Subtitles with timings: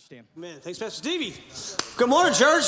[0.00, 0.24] Josh Dan.
[0.36, 1.34] Man, thanks, Pastor Stevie.
[1.96, 2.64] Good morning, church.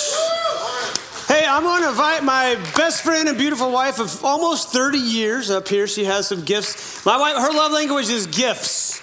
[1.29, 5.51] Hey, I'm going to invite my best friend and beautiful wife of almost 30 years
[5.51, 5.87] up here.
[5.87, 7.07] She has some gifts.
[7.07, 9.01] My wife, her love language is gifts.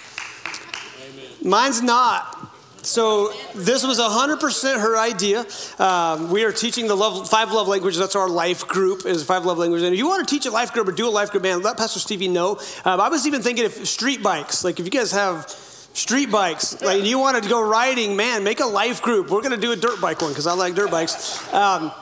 [1.42, 2.36] Mine's not.
[2.82, 5.44] So this was 100% her idea.
[5.78, 7.98] Um, we are teaching the love, five love languages.
[7.98, 9.84] That's our life group is five love languages.
[9.84, 11.62] And if you want to teach a life group or do a life group, man,
[11.62, 12.60] let Pastor Stevie know.
[12.84, 14.62] Um, I was even thinking of street bikes.
[14.62, 15.50] Like if you guys have
[15.92, 19.30] street bikes, like you want to go riding, man, make a life group.
[19.30, 21.52] We're going to do a dirt bike one because I like dirt bikes.
[21.52, 21.92] Um,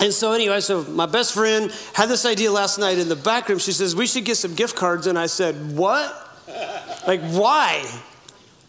[0.00, 3.48] and so anyway, so my best friend had this idea last night in the back
[3.48, 3.58] room.
[3.58, 5.06] She says, we should get some gift cards.
[5.06, 6.14] And I said, what?
[7.06, 7.84] Like, why?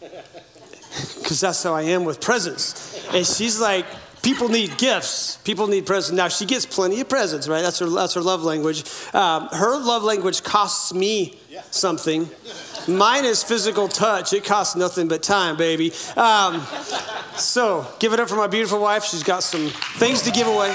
[0.00, 3.06] because that's how I am with presents.
[3.14, 3.86] And she's like,
[4.22, 5.36] people need gifts.
[5.38, 6.16] People need presents.
[6.16, 7.62] Now she gets plenty of presents, right?
[7.62, 7.88] That's her.
[7.88, 8.84] That's her love language.
[9.14, 11.39] Um, her love language costs me
[11.70, 12.28] something.
[12.88, 14.32] Mine is physical touch.
[14.32, 15.92] It costs nothing but time, baby.
[16.16, 16.62] Um,
[17.36, 19.04] so give it up for my beautiful wife.
[19.04, 19.68] She's got some
[19.98, 20.72] things to give away.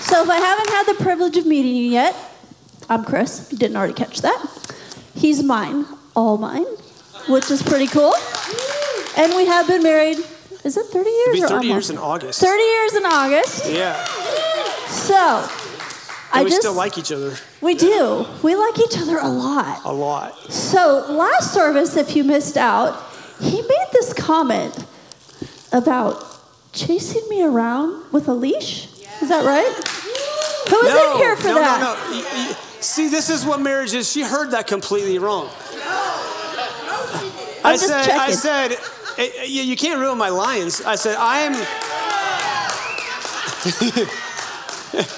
[0.00, 2.14] So if I haven't had the privilege of meeting you yet,
[2.88, 3.48] I'm Chris.
[3.50, 4.46] You didn't already catch that.
[5.14, 6.66] He's mine, all mine
[7.28, 8.14] which is pretty cool.
[9.16, 10.18] And we have been married,
[10.64, 11.42] is it 30 years?
[11.42, 12.40] It'll be 30 or years in August.
[12.40, 13.70] 30 years in August.
[13.70, 14.04] Yeah.
[14.86, 15.48] So,
[16.32, 17.36] I we just, still like each other.
[17.60, 18.26] We do.
[18.42, 19.80] We like each other a lot.
[19.84, 20.38] A lot.
[20.52, 23.02] So, last service, if you missed out,
[23.40, 24.84] he made this comment
[25.72, 26.24] about
[26.72, 28.86] chasing me around with a leash.
[29.22, 29.72] Is that right?
[30.68, 31.80] Who was no, in here for no, that?
[31.80, 32.56] No, no, no.
[32.80, 34.10] See, this is what marriage is.
[34.10, 35.48] She heard that completely wrong.
[37.64, 38.20] I'm I just said, checking.
[38.20, 38.72] I said,
[39.18, 40.82] eh, eh, you you can't ruin my lions.
[40.82, 41.52] I said, I am.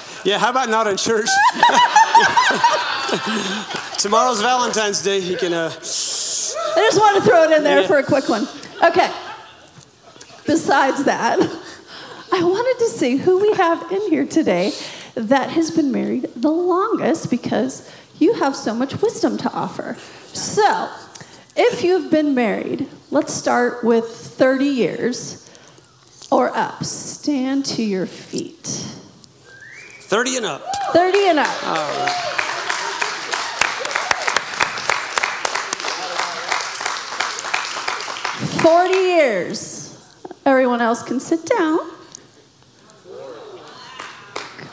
[0.23, 1.27] yeah, how about not in church?
[3.97, 5.19] Tomorrow's Valentine's Day.
[5.19, 5.53] You can.
[5.53, 7.87] Uh, I just wanted to throw it in there Yeah.
[7.87, 8.47] for a quick one.
[8.83, 9.11] Okay.
[10.45, 11.39] Besides that,
[12.31, 14.73] I wanted to see who we have in here today
[15.15, 19.97] that has been married the longest because you have so much wisdom to offer.
[20.33, 20.89] So,
[21.55, 25.49] if you've been married, let's start with 30 years
[26.31, 26.83] or up.
[26.83, 28.85] Stand to your feet.
[30.09, 30.63] 30 and up.
[30.91, 31.67] 30 and up.
[31.67, 32.15] All right.
[38.59, 39.95] Forty years.
[40.47, 41.77] Everyone else can sit down.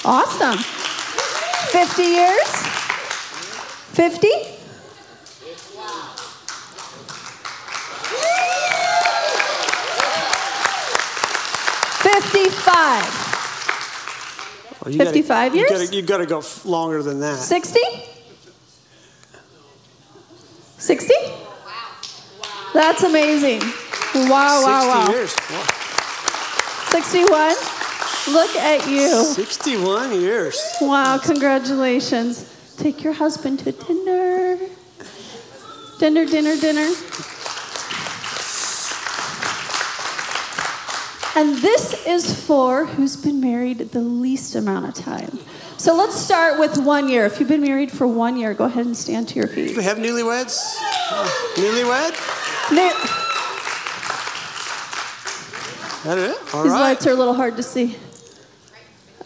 [0.07, 0.57] Awesome.
[0.57, 2.67] 50 years?
[3.93, 4.29] 50?
[12.03, 13.26] Fifty-five.
[14.87, 15.71] Well, you gotta- 55 you years?
[15.73, 17.41] gotta- You got to go longer than that.
[17.41, 17.81] 60?
[20.79, 21.13] 60?
[21.19, 21.33] Wow!
[22.73, 23.63] That's amazing.
[24.15, 25.11] Wow, wow, 60 wow.
[25.11, 25.37] years.
[25.51, 25.65] Wow.
[26.91, 27.55] 61?
[28.33, 29.25] Look at you.
[29.25, 30.57] 61 years.
[30.81, 32.49] Wow, congratulations.
[32.77, 34.57] Take your husband to dinner.
[35.99, 36.95] Dinner, dinner, dinner.
[41.37, 45.39] And this is for who's been married the least amount of time.
[45.77, 47.27] So let's start with one year.
[47.27, 49.69] If you've been married for one year, go ahead and stand to your feet.
[49.69, 50.57] Do we have newlyweds?
[51.57, 52.13] Newlywed?
[52.73, 52.93] Now,
[56.05, 56.55] That it?
[56.55, 56.81] All These right.
[56.81, 57.97] lights are a little hard to see.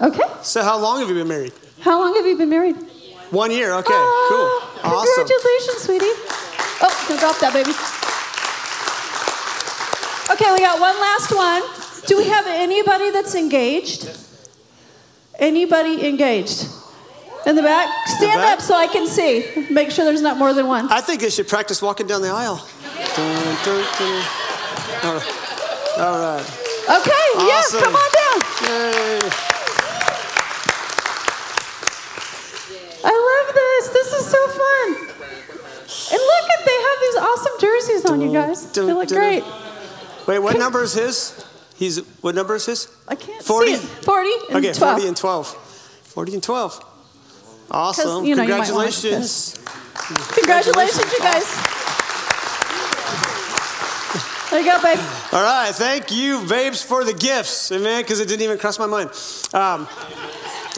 [0.00, 0.22] Okay.
[0.42, 1.52] So, how long have you been married?
[1.80, 2.74] How long have you been married?
[3.30, 3.72] One year.
[3.74, 3.92] Okay.
[3.94, 4.80] Oh, cool.
[4.82, 5.26] Ah, awesome.
[5.28, 6.14] Congratulations, sweetie.
[6.82, 7.70] Oh, drop that, baby.
[10.32, 11.79] Okay, we got one last one.
[12.06, 14.08] Do we have anybody that's engaged?
[15.38, 16.68] Anybody engaged?
[17.46, 17.88] In the back?
[18.06, 18.58] Stand back?
[18.58, 19.66] up so I can see.
[19.70, 20.90] Make sure there's not more than one.
[20.92, 22.66] I think they should practice walking down the aisle.
[23.16, 24.24] Dun, dun, dun.
[25.02, 25.50] All right.
[25.98, 26.60] All right.
[26.90, 28.40] Okay, yeah, come on down.
[28.62, 29.30] Yay.
[33.02, 33.88] I love this.
[33.88, 34.88] This is so fun.
[36.12, 38.70] And look at they have these awesome jerseys on you guys.
[38.72, 39.44] They look great.
[40.26, 41.44] Wait, what number is his?
[41.80, 42.88] He's what number is his?
[43.08, 43.74] I can't 40?
[43.74, 43.80] see it.
[43.80, 44.96] 40 and Okay, 12.
[44.96, 45.46] 40 and 12.
[46.04, 46.84] 40 and 12.
[47.70, 48.26] Awesome.
[48.26, 49.58] you know, you Congratulations.
[50.34, 51.46] Congratulations, you guys.
[54.50, 54.98] There you go, babe.
[55.32, 58.84] All right, thank you, babes, for the gifts, man, because it didn't even cross my
[58.86, 59.08] mind.
[59.54, 59.88] Um,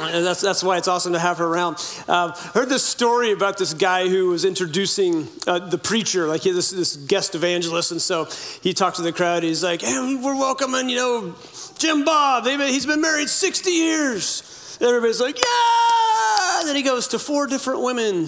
[0.00, 1.76] and that's, that's why it's awesome to have her around.
[2.08, 6.70] Um, heard this story about this guy who was introducing uh, the preacher, like this,
[6.70, 8.26] this guest evangelist, and so
[8.62, 9.42] he talked to the crowd.
[9.42, 11.34] He's like, hey, we're welcoming, you know,
[11.78, 12.44] Jim Bob.
[12.44, 14.78] Been- He's been married 60 years.
[14.80, 16.60] And everybody's like, yeah!
[16.60, 18.26] And then he goes to four different women.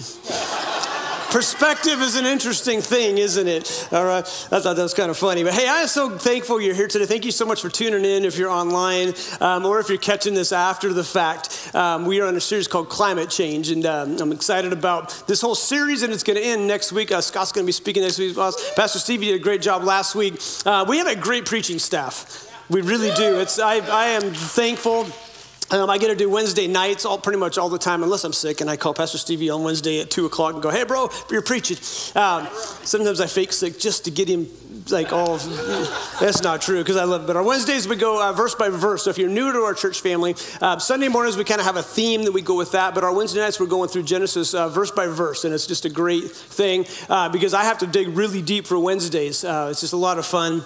[1.35, 3.89] Perspective is an interesting thing, isn't it?
[3.91, 4.19] All right.
[4.23, 5.43] I thought that was kind of funny.
[5.43, 7.05] But hey, I am so thankful you're here today.
[7.05, 10.33] Thank you so much for tuning in if you're online um, or if you're catching
[10.33, 11.71] this after the fact.
[11.75, 15.41] Um, we are on a series called Climate Change, and um, I'm excited about this
[15.41, 17.11] whole series, and it's going to end next week.
[17.11, 18.33] Uh, Scott's going to be speaking next week.
[18.33, 20.41] Pastor Stevie did a great job last week.
[20.65, 22.49] Uh, we have a great preaching staff.
[22.69, 23.39] We really do.
[23.39, 25.05] It's, I, I am thankful
[25.71, 28.33] um, I get to do Wednesday nights all pretty much all the time, unless I'm
[28.33, 31.09] sick, and I call Pastor Stevie on Wednesday at two o'clock and go, "Hey, bro,
[31.31, 31.77] you're preaching."
[32.15, 32.47] Um,
[32.83, 34.47] sometimes I fake sick just to get him
[34.91, 35.37] like all.
[36.19, 37.27] that's not true because I love it.
[37.27, 39.03] But on Wednesdays we go uh, verse by verse.
[39.03, 41.77] So if you're new to our church family, uh, Sunday mornings we kind of have
[41.77, 42.93] a theme that we go with that.
[42.93, 45.85] But our Wednesday nights we're going through Genesis uh, verse by verse, and it's just
[45.85, 49.43] a great thing uh, because I have to dig really deep for Wednesdays.
[49.43, 50.63] Uh, it's just a lot of fun.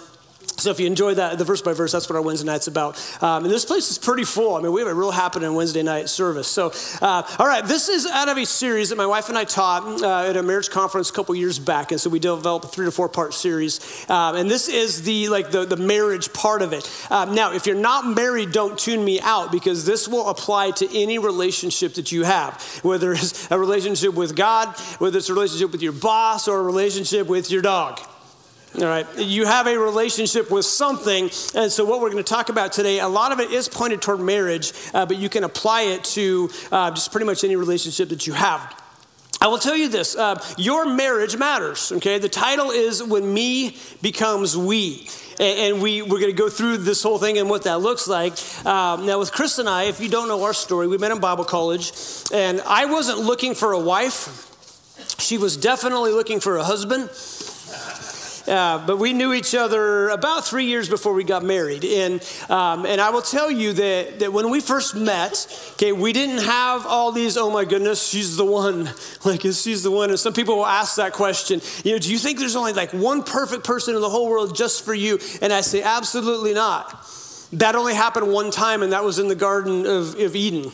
[0.59, 2.97] So if you enjoy that, the verse by verse, that's what our Wednesday night's about.
[3.23, 4.55] Um, and this place is pretty full.
[4.55, 6.47] I mean, we have a real happening Wednesday night service.
[6.47, 6.71] So,
[7.01, 10.03] uh, all right, this is out of a series that my wife and I taught
[10.03, 11.91] uh, at a marriage conference a couple years back.
[11.91, 13.79] And so we developed a three to four part series.
[14.09, 16.89] Um, and this is the like the, the marriage part of it.
[17.09, 20.97] Um, now, if you're not married, don't tune me out because this will apply to
[20.97, 25.71] any relationship that you have, whether it's a relationship with God, whether it's a relationship
[25.71, 27.99] with your boss, or a relationship with your dog.
[28.77, 31.23] All right, you have a relationship with something,
[31.55, 33.99] and so what we're going to talk about today, a lot of it is pointed
[33.99, 38.09] toward marriage, uh, but you can apply it to uh, just pretty much any relationship
[38.09, 38.79] that you have.
[39.41, 42.19] I will tell you this uh, your marriage matters, okay?
[42.19, 45.09] The title is When Me Becomes We.
[45.39, 48.33] And, we, we're going to go through this whole thing and what that looks like.
[48.65, 51.19] Um, now, with Chris and I, if you don't know our story, we met in
[51.19, 51.93] Bible college,
[52.33, 54.45] and I wasn't looking for a wife.
[55.17, 57.09] She was definitely looking for a husband.
[58.49, 61.85] Uh, but we knew each other about three years before we got married.
[61.85, 66.13] And, um, and I will tell you that, that when we first met, okay, we
[66.13, 68.89] didn't have all these, oh my goodness, she's the one.
[69.25, 70.09] Like, she's the one.
[70.11, 72.91] And some people will ask that question, you know, do you think there's only like
[72.93, 75.19] one perfect person in the whole world just for you?
[75.41, 77.05] And I say, absolutely not.
[77.53, 80.71] That only happened one time, and that was in the Garden of, of Eden.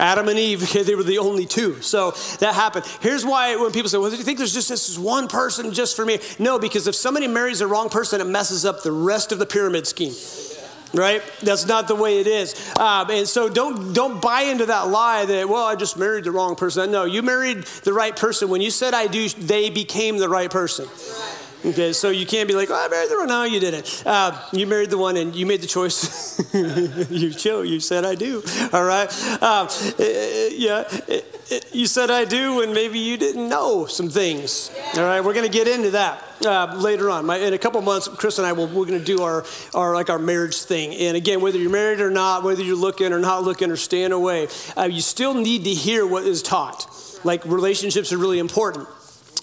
[0.00, 1.80] Adam and Eve, they were the only two.
[1.82, 2.86] So that happened.
[3.00, 5.94] Here's why when people say, well, do you think there's just this one person just
[5.94, 6.18] for me?
[6.38, 9.46] No, because if somebody marries the wrong person, it messes up the rest of the
[9.46, 10.14] pyramid scheme
[10.92, 14.88] right that's not the way it is um, and so don't don't buy into that
[14.88, 18.48] lie that well i just married the wrong person no you married the right person
[18.48, 20.88] when you said i do they became the right person
[21.62, 23.28] Okay, so you can't be like, oh, I married the one.
[23.28, 24.02] No, you didn't.
[24.06, 26.40] Uh, you married the one and you made the choice.
[27.10, 27.68] you chose.
[27.68, 28.42] You said I do.
[28.72, 29.08] All right.
[29.42, 29.68] Uh,
[30.52, 30.88] yeah,
[31.72, 34.70] you said I do, and maybe you didn't know some things.
[34.96, 36.24] All right, we're going to get into that.
[36.42, 37.26] Uh, later on.
[37.26, 39.94] My, in a couple months, Chris and I will we're going to do our, our
[39.94, 40.94] like our marriage thing.
[40.94, 44.12] And again, whether you're married or not, whether you're looking or not looking or staying
[44.12, 46.86] away, uh, you still need to hear what is taught.
[47.24, 48.88] Like relationships are really important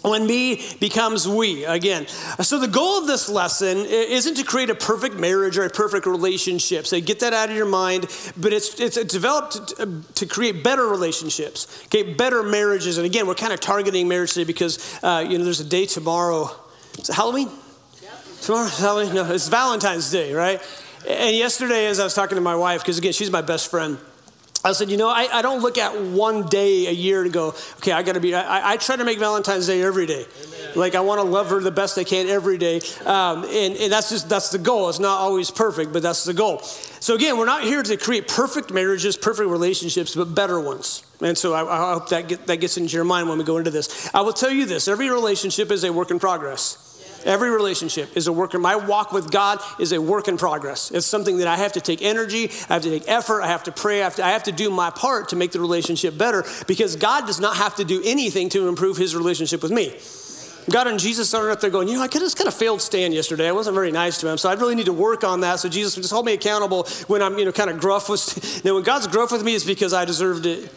[0.10, 2.08] when me becomes we again.
[2.08, 6.06] So the goal of this lesson isn't to create a perfect marriage or a perfect
[6.06, 6.88] relationship.
[6.88, 8.08] So get that out of your mind
[8.38, 12.98] but it's it's developed to, to create better relationships okay better marriages.
[12.98, 15.86] And again we're kind of targeting marriage today because uh, you know there's a day
[15.86, 16.50] tomorrow.
[16.98, 17.50] Is it halloween?
[18.02, 18.12] Yep.
[18.42, 18.68] tomorrow?
[18.68, 19.14] Halloween?
[19.14, 20.62] No it's valentine's day right?
[21.08, 23.98] And yesterday as i was talking to my wife because again she's my best friend
[24.64, 27.50] I said, you know, I, I don't look at one day a year to go,
[27.78, 30.26] okay, I got to be, I, I, try to make Valentine's Day every day.
[30.26, 30.72] Amen.
[30.76, 32.82] Like, I want to love her the best I can every day.
[33.06, 34.90] Um, and, and that's just, that's the goal.
[34.90, 36.60] It's not always perfect, but that's the goal.
[36.60, 41.04] So, again, we're not here to create perfect marriages, perfect relationships, but better ones.
[41.22, 43.58] And so I, I hope that, get, that gets into your mind when we go
[43.58, 44.10] into this.
[44.14, 46.87] I will tell you this every relationship is a work in progress.
[47.28, 50.92] Every relationship is a work in my walk with God is a work in progress.
[50.92, 53.64] It's something that I have to take energy, I have to take effort, I have
[53.64, 56.18] to pray, I have to, I have to do my part to make the relationship
[56.18, 59.94] better because God does not have to do anything to improve his relationship with me.
[60.70, 63.12] God and Jesus are up there going, you know, I just kind of failed Stan
[63.12, 63.48] yesterday.
[63.48, 65.60] I wasn't very nice to him, so I really need to work on that.
[65.60, 68.28] So Jesus, just hold me accountable when I'm, you know, kind of gruff with.
[68.68, 70.72] You know, when God's gruff with me, it's because I deserved it.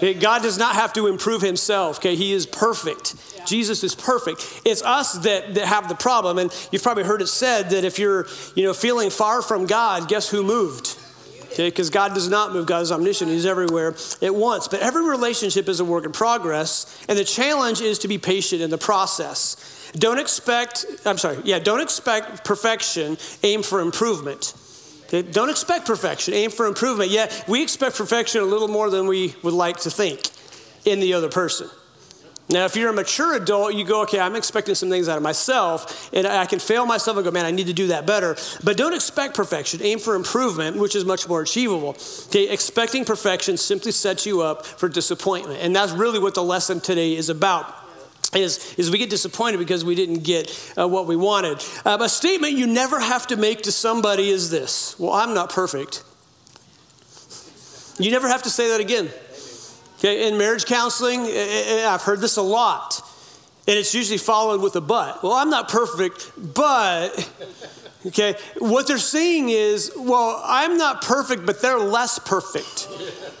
[0.00, 2.16] God does not have to improve himself, okay?
[2.16, 3.14] He is perfect.
[3.36, 3.44] Yeah.
[3.44, 4.62] Jesus is perfect.
[4.64, 6.38] It's us that, that have the problem.
[6.38, 10.08] And you've probably heard it said that if you're, you know, feeling far from God,
[10.08, 10.96] guess who moved?
[11.52, 12.66] Okay, because God does not move.
[12.66, 13.30] God is omniscient.
[13.30, 14.68] He's everywhere at once.
[14.68, 17.04] But every relationship is a work in progress.
[17.08, 19.90] And the challenge is to be patient in the process.
[19.94, 24.54] Don't expect, I'm sorry, yeah, don't expect perfection, aim for improvement.
[25.10, 27.10] Don't expect perfection, aim for improvement.
[27.10, 30.20] Yet we expect perfection a little more than we would like to think
[30.84, 31.68] in the other person.
[32.48, 35.22] Now, if you're a mature adult, you go, okay, I'm expecting some things out of
[35.22, 38.36] myself, and I can fail myself and go, man, I need to do that better.
[38.64, 39.80] But don't expect perfection.
[39.82, 41.96] Aim for improvement, which is much more achievable.
[42.26, 45.60] Okay, expecting perfection simply sets you up for disappointment.
[45.60, 47.72] And that's really what the lesson today is about.
[48.34, 51.64] Is, is we get disappointed because we didn't get uh, what we wanted.
[51.84, 55.50] Uh, a statement you never have to make to somebody is this Well, I'm not
[55.50, 56.04] perfect.
[57.98, 59.10] You never have to say that again.
[59.98, 63.02] Okay, in marriage counseling, I've heard this a lot.
[63.68, 65.22] And it's usually followed with a but.
[65.22, 67.30] Well, I'm not perfect, but,
[68.06, 72.88] okay, what they're saying is, well, I'm not perfect, but they're less perfect,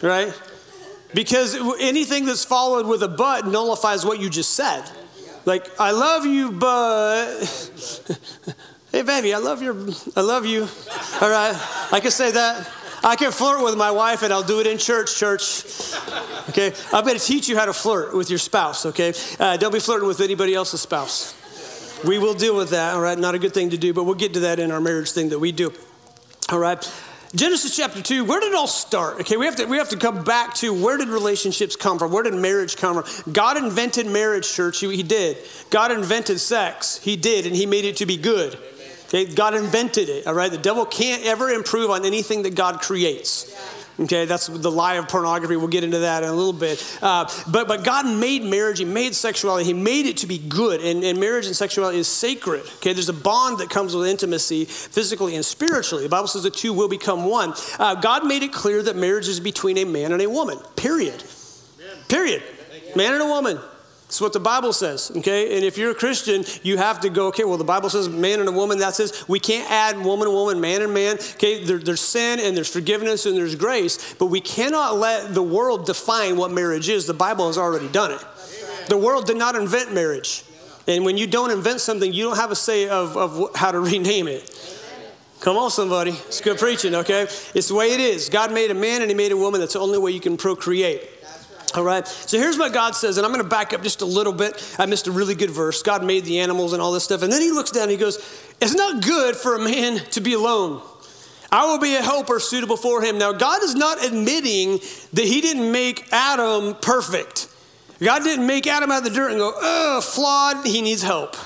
[0.02, 0.38] right?
[1.14, 4.84] Because anything that's followed with a but nullifies what you just said.
[5.44, 7.40] Like, I love you, but
[8.92, 9.74] hey baby, I love your
[10.16, 10.68] I love you.
[11.20, 11.56] All right.
[11.92, 12.70] I can say that.
[13.02, 15.64] I can flirt with my wife and I'll do it in church, church.
[16.50, 16.72] Okay?
[16.92, 19.14] I'm going to teach you how to flirt with your spouse, okay?
[19.38, 21.34] Uh, don't be flirting with anybody else's spouse.
[22.04, 23.18] We will deal with that, all right?
[23.18, 25.30] Not a good thing to do, but we'll get to that in our marriage thing
[25.30, 25.72] that we do.
[26.50, 26.78] All right?
[27.34, 29.20] Genesis chapter 2, where did it all start?
[29.20, 32.10] Okay, we have to we have to come back to where did relationships come from?
[32.10, 33.32] Where did marriage come from?
[33.32, 34.80] God invented marriage, church.
[34.80, 35.38] He, he did.
[35.70, 36.98] God invented sex.
[36.98, 38.58] He did, and he made it to be good.
[39.06, 40.50] Okay, God invented it, all right?
[40.50, 43.52] The devil can't ever improve on anything that God creates.
[44.00, 45.56] Okay, that's the lie of pornography.
[45.56, 46.82] We'll get into that in a little bit.
[47.02, 50.80] Uh, but, but God made marriage, He made sexuality, He made it to be good.
[50.80, 52.62] And, and marriage and sexuality is sacred.
[52.76, 56.04] Okay, there's a bond that comes with intimacy, physically and spiritually.
[56.04, 57.52] The Bible says the two will become one.
[57.78, 61.22] Uh, God made it clear that marriage is between a man and a woman, period.
[62.08, 62.42] Period.
[62.96, 63.58] Man and a woman.
[64.10, 65.54] That's what the Bible says, okay?
[65.54, 68.40] And if you're a Christian, you have to go, okay, well, the Bible says man
[68.40, 68.80] and a woman.
[68.80, 71.14] That says we can't add woman and woman, man and man.
[71.34, 75.44] Okay, there, there's sin and there's forgiveness and there's grace, but we cannot let the
[75.44, 77.06] world define what marriage is.
[77.06, 78.24] The Bible has already done it.
[78.88, 80.42] The world did not invent marriage.
[80.88, 83.78] And when you don't invent something, you don't have a say of, of how to
[83.92, 84.50] rename it.
[85.38, 86.10] Come on, somebody.
[86.10, 87.28] It's good preaching, okay?
[87.54, 88.28] It's the way it is.
[88.28, 89.60] God made a man and he made a woman.
[89.60, 91.08] That's the only way you can procreate.
[91.74, 92.06] All right.
[92.06, 94.74] So here's what God says, and I'm going to back up just a little bit.
[94.78, 95.82] I missed a really good verse.
[95.82, 97.22] God made the animals and all this stuff.
[97.22, 98.16] And then he looks down and he goes,
[98.60, 100.82] It's not good for a man to be alone.
[101.52, 103.18] I will be a helper suitable for him.
[103.18, 104.78] Now, God is not admitting
[105.12, 107.48] that he didn't make Adam perfect.
[108.00, 111.36] God didn't make Adam out of the dirt and go, oh, flawed, he needs help.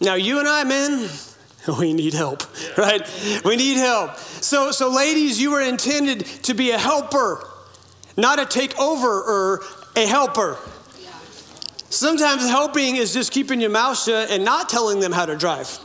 [0.00, 1.10] Now, you and I, men,
[1.78, 2.42] we need help,
[2.76, 3.06] right?
[3.44, 4.16] We need help.
[4.16, 7.46] So, so ladies, you were intended to be a helper
[8.20, 9.62] not a takeover or
[9.96, 10.58] a helper.
[11.88, 15.78] Sometimes helping is just keeping your mouth shut and not telling them how to drive.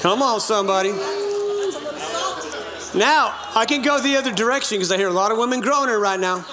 [0.00, 0.90] Come on, somebody.
[2.94, 5.96] Now, I can go the other direction because I hear a lot of women groaning
[5.96, 6.44] right now.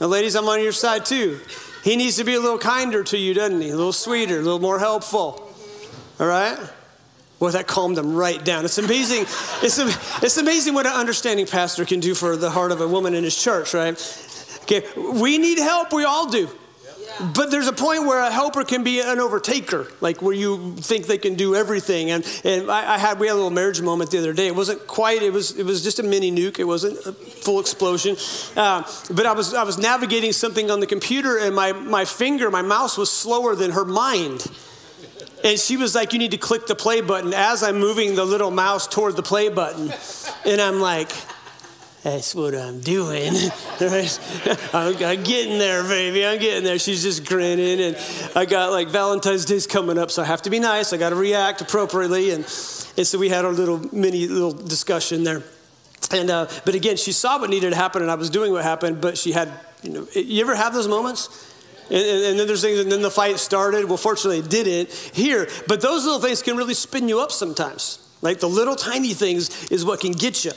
[0.00, 1.40] Now, ladies, I'm on your side too.
[1.82, 3.70] He needs to be a little kinder to you, doesn't he?
[3.70, 5.52] A little sweeter, a little more helpful.
[6.20, 6.58] All right?
[7.40, 8.64] Well, that calmed them right down.
[8.64, 9.22] It's amazing.
[9.62, 9.78] It's,
[10.22, 13.22] it's amazing what an understanding pastor can do for the heart of a woman in
[13.22, 13.96] his church, right?
[14.62, 15.92] Okay, we need help.
[15.92, 16.48] We all do.
[17.34, 21.06] But there's a point where a helper can be an overtaker, like where you think
[21.06, 22.10] they can do everything.
[22.10, 24.46] And, and I, I, had we had a little marriage moment the other day.
[24.46, 25.22] It wasn't quite.
[25.22, 26.60] It was it was just a mini nuke.
[26.60, 28.16] It wasn't a full explosion.
[28.56, 32.52] Uh, but I was I was navigating something on the computer, and my my finger,
[32.52, 34.46] my mouse was slower than her mind.
[35.44, 38.24] And she was like, You need to click the play button as I'm moving the
[38.24, 39.92] little mouse toward the play button.
[40.44, 41.10] And I'm like,
[42.02, 43.32] That's what I'm doing.
[43.80, 46.26] I'm, I'm getting there, baby.
[46.26, 46.78] I'm getting there.
[46.78, 47.80] She's just grinning.
[47.80, 47.96] And
[48.34, 50.92] I got like Valentine's Day's coming up, so I have to be nice.
[50.92, 52.30] I got to react appropriately.
[52.30, 52.44] And,
[52.96, 55.42] and so we had our little mini little discussion there.
[56.10, 58.62] And, uh, but again, she saw what needed to happen, and I was doing what
[58.62, 59.52] happened, but she had,
[59.82, 61.28] you know, you ever have those moments?
[61.90, 63.86] And, and, then there's things, and then the fight started.
[63.86, 65.48] Well, fortunately, it didn't here.
[65.66, 68.04] But those little things can really spin you up sometimes.
[68.20, 70.52] Like the little tiny things is what can get you.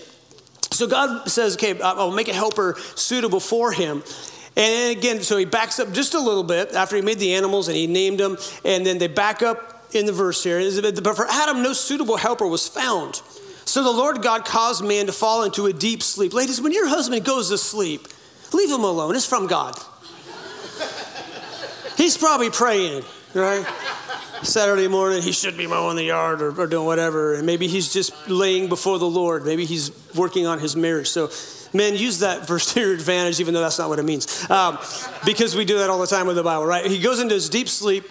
[0.72, 4.04] So God says, okay, I'll make a helper suitable for him.
[4.58, 7.68] And again, so he backs up just a little bit after he made the animals
[7.68, 8.38] and he named them.
[8.66, 10.60] And then they back up in the verse here.
[10.82, 13.22] But for Adam, no suitable helper was found.
[13.66, 16.34] So the Lord God caused man to fall into a deep sleep.
[16.34, 18.08] Ladies, when your husband goes to sleep,
[18.54, 19.16] leave him alone.
[19.16, 19.76] It's from God.
[21.98, 23.66] He's probably praying, right?
[24.44, 27.36] Saturday morning, he should be mowing the yard or, or, doing whatever.
[27.36, 29.46] And maybe he's just laying before the Lord.
[29.46, 31.10] Maybe he's working on his marriage.
[31.10, 31.30] So,
[31.74, 34.50] men, use that verse to your advantage, even though that's not what it means.
[34.50, 34.80] Um,
[35.26, 36.86] because we do that all the time with the Bible, right?
[36.86, 38.06] He goes into his deep sleep.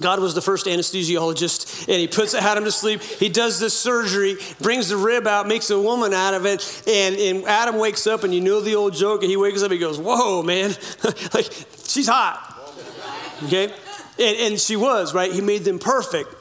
[0.00, 3.00] God was the first anesthesiologist, and he puts Adam to sleep.
[3.00, 7.14] He does this surgery, brings the rib out, makes a woman out of it, and,
[7.14, 9.78] and Adam wakes up, and you know the old joke, and he wakes up, he
[9.78, 10.74] goes, Whoa, man,
[11.32, 11.48] like,
[11.86, 12.53] she's hot.
[13.42, 13.72] Okay?
[14.18, 15.32] And, and she was, right?
[15.32, 16.34] He made them perfect.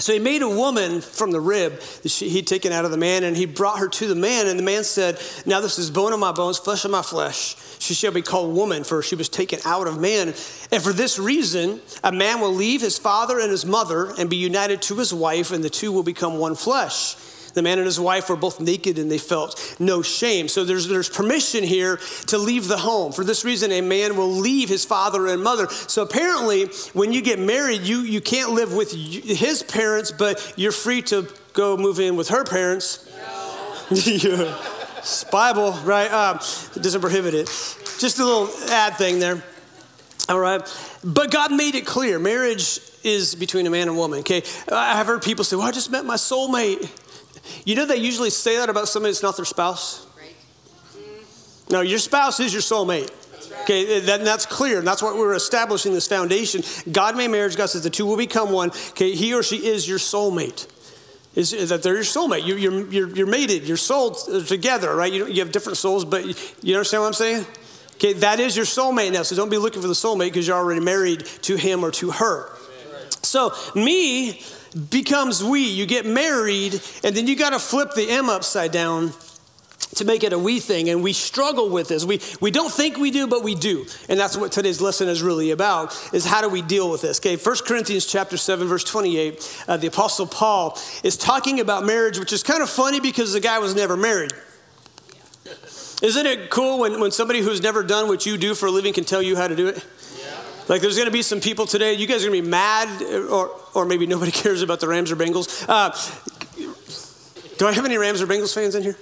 [0.00, 2.96] So he made a woman from the rib that she, he'd taken out of the
[2.96, 4.46] man, and he brought her to the man.
[4.46, 7.56] And the man said, Now this is bone of my bones, flesh of my flesh.
[7.80, 10.28] She shall be called woman, for she was taken out of man.
[10.70, 14.36] And for this reason, a man will leave his father and his mother and be
[14.36, 17.16] united to his wife, and the two will become one flesh.
[17.58, 20.46] The man and his wife were both naked and they felt no shame.
[20.46, 21.98] So there's, there's permission here
[22.28, 23.10] to leave the home.
[23.10, 25.68] For this reason, a man will leave his father and mother.
[25.68, 30.70] So apparently, when you get married, you, you can't live with his parents, but you're
[30.70, 33.04] free to go move in with her parents.
[33.90, 34.56] yeah.
[35.32, 36.12] Bible, right?
[36.12, 36.36] Um,
[36.76, 37.46] it doesn't prohibit it.
[37.98, 39.42] Just a little ad thing there.
[40.28, 40.62] All right.
[41.02, 44.42] But God made it clear marriage is between a man and woman, okay?
[44.70, 46.88] I've heard people say, well, I just met my soulmate.
[47.64, 50.06] You know, they usually say that about somebody that's not their spouse?
[51.70, 53.12] No, your spouse is your soulmate.
[53.62, 54.78] Okay, that, that's clear.
[54.78, 56.62] And that's why we're establishing this foundation.
[56.90, 57.56] God made marriage.
[57.56, 58.70] God says the two will become one.
[58.90, 60.66] Okay, he or she is your soulmate.
[61.34, 62.44] Is, is that they're your soulmate.
[62.44, 63.68] You, you're, you're, you're mated.
[63.68, 65.12] You're soul together, right?
[65.12, 67.46] You, you have different souls, but you, you understand what I'm saying?
[67.94, 69.22] Okay, that is your soulmate now.
[69.22, 72.12] So don't be looking for the soulmate because you're already married to him or to
[72.12, 72.50] her.
[73.22, 74.42] So, me
[74.90, 75.68] becomes we.
[75.68, 79.12] You get married, and then you got to flip the M upside down
[79.94, 80.88] to make it a we thing.
[80.88, 82.04] And we struggle with this.
[82.04, 83.86] We, we don't think we do, but we do.
[84.08, 87.18] And that's what today's lesson is really about, is how do we deal with this?
[87.20, 92.18] Okay, 1 Corinthians chapter 7, verse 28, uh, the Apostle Paul is talking about marriage,
[92.18, 94.32] which is kind of funny because the guy was never married.
[96.00, 98.92] Isn't it cool when, when somebody who's never done what you do for a living
[98.92, 99.84] can tell you how to do it?
[100.68, 103.02] Like there's going to be some people today, you guys are going to be mad,
[103.30, 105.64] or, or maybe nobody cares about the Rams or Bengals.
[105.68, 105.90] Uh,
[107.56, 108.96] do I have any Rams or Bengals fans in here?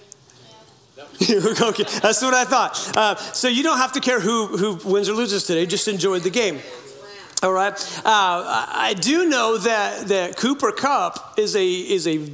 [1.60, 2.96] okay, that's what I thought.
[2.96, 6.20] Uh, so you don't have to care who, who wins or loses today, just enjoy
[6.20, 6.60] the game.
[7.42, 7.74] All right.
[7.98, 12.30] Uh, I do know that, that Cooper Kupp is a, is a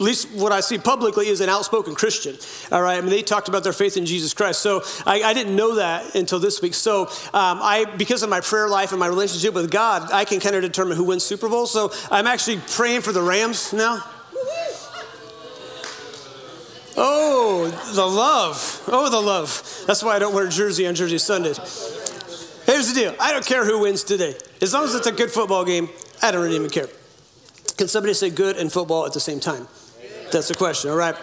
[0.00, 2.36] at least what I see publicly, is an outspoken Christian.
[2.72, 4.62] All right, I mean, they talked about their faith in Jesus Christ.
[4.62, 6.72] So I, I didn't know that until this week.
[6.72, 10.40] So um, I, because of my prayer life and my relationship with God, I can
[10.40, 11.66] kind of determine who wins Super Bowl.
[11.66, 14.02] So I'm actually praying for the Rams now.
[16.96, 18.82] Oh, the love.
[18.88, 19.84] Oh, the love.
[19.86, 21.58] That's why I don't wear a jersey on Jersey Sundays.
[22.64, 24.34] Here's the deal I don't care who wins today.
[24.62, 25.90] As long as it's a good football game,
[26.22, 26.88] I don't really even care.
[27.76, 29.68] Can somebody say good and football at the same time?
[30.30, 31.16] That's the question, all right?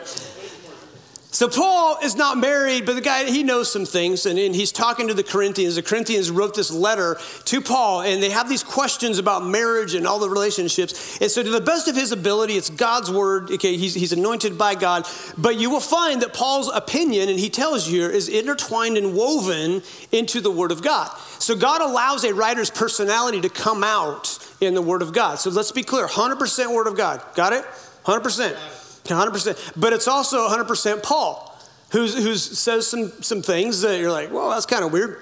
[1.38, 4.72] So Paul is not married, but the guy, he knows some things, and, and, he's
[4.72, 5.76] talking to the Corinthians.
[5.76, 10.08] The Corinthians wrote this letter to Paul, and they have these questions about marriage and
[10.08, 11.22] all the relationships.
[11.22, 13.52] And so, to the best of his ability, it's God's word.
[13.52, 15.06] Okay, he's, he's anointed by God.
[15.38, 19.84] But you will find that Paul's opinion, and he tells you, is intertwined and woven
[20.12, 21.16] into the word of God.
[21.38, 25.38] So, God allows a writer's personality to come out in the word of God.
[25.38, 27.22] So, let's be clear 100% word of God.
[27.36, 27.64] Got it?
[28.06, 28.86] 100%.
[29.16, 29.74] 100%.
[29.80, 31.58] But it's also 100% Paul,
[31.92, 35.20] who says some, some things that you're like, well, that's kind of weird.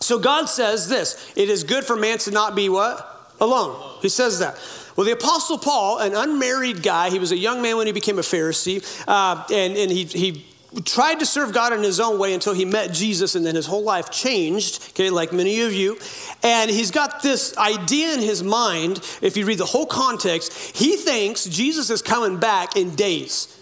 [0.00, 3.34] So God says this it is good for man to not be what?
[3.40, 3.98] Alone.
[4.00, 4.58] He says that.
[4.96, 8.18] Well, the Apostle Paul, an unmarried guy, he was a young man when he became
[8.18, 10.46] a Pharisee, uh, and, and he, he
[10.84, 13.66] tried to serve God in his own way until he met Jesus, and then his
[13.66, 15.98] whole life changed, okay, like many of you.
[16.42, 20.96] And he's got this idea in his mind, if you read the whole context, he
[20.96, 23.52] thinks Jesus is coming back in days.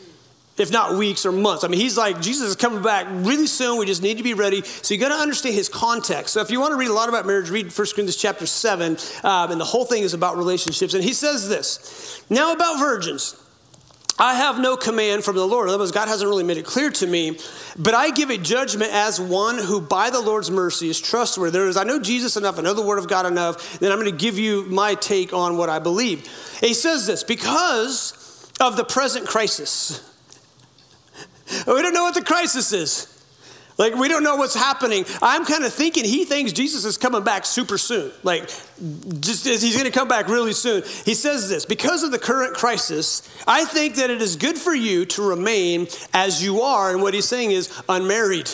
[0.57, 1.65] If not weeks or months.
[1.65, 3.77] I mean, he's like, Jesus is coming back really soon.
[3.77, 4.63] We just need to be ready.
[4.63, 6.33] So you got to understand his context.
[6.33, 8.97] So if you want to read a lot about marriage, read 1 Corinthians chapter 7.
[9.25, 10.95] Um, and the whole thing is about relationships.
[10.95, 13.35] And he says this Now about virgins.
[14.19, 15.69] I have no command from the Lord.
[15.69, 17.39] Otherwise, God hasn't really made it clear to me.
[17.77, 21.51] But I give a judgment as one who, by the Lord's mercy, is trustworthy.
[21.51, 23.99] There is, I know Jesus enough, I know the Word of God enough, then I'm
[23.99, 26.29] going to give you my take on what I believe.
[26.61, 30.01] He says this because of the present crisis.
[31.67, 33.14] We don't know what the crisis is.
[33.77, 35.05] Like, we don't know what's happening.
[35.21, 38.13] I'm kind of thinking he thinks Jesus is coming back super soon.
[38.23, 38.49] Like,
[39.21, 40.83] just as he's going to come back really soon.
[41.05, 44.75] He says this Because of the current crisis, I think that it is good for
[44.75, 46.93] you to remain as you are.
[46.93, 48.49] And what he's saying is unmarried.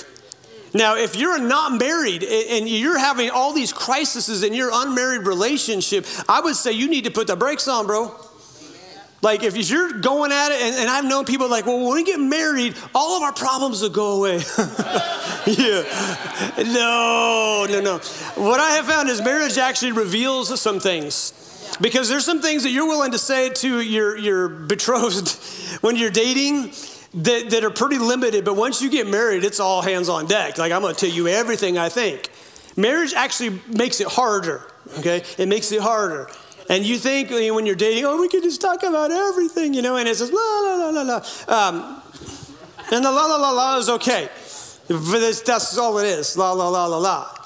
[0.73, 6.07] Now, if you're not married and you're having all these crises in your unmarried relationship,
[6.29, 8.15] I would say you need to put the brakes on, bro.
[9.23, 12.05] Like, if you're going at it, and, and, I've known people like, well, when we
[12.05, 14.37] get married, all of our problems will go away.
[15.47, 15.83] yeah.
[16.57, 17.99] No, no, no.
[18.37, 21.35] What I have found is marriage actually reveals some things.
[21.83, 25.29] Because there's some things that you're willing to say to your, your betrothed
[25.83, 26.73] when you're dating
[27.15, 30.59] that, that are pretty limited, but once you get married, it's all hands on deck.
[30.59, 32.31] Like, I'm gonna tell you everything I think.
[32.77, 34.63] Marriage actually makes it harder,
[34.99, 35.25] okay?
[35.37, 36.29] It makes it harder.
[36.71, 39.97] And you think when you're dating, oh, we can just talk about everything, you know,
[39.97, 41.69] and it says la la la la la.
[41.69, 42.03] Um,
[42.93, 44.29] and the la la la la is okay.
[44.87, 47.37] But that's all it is la la la la la.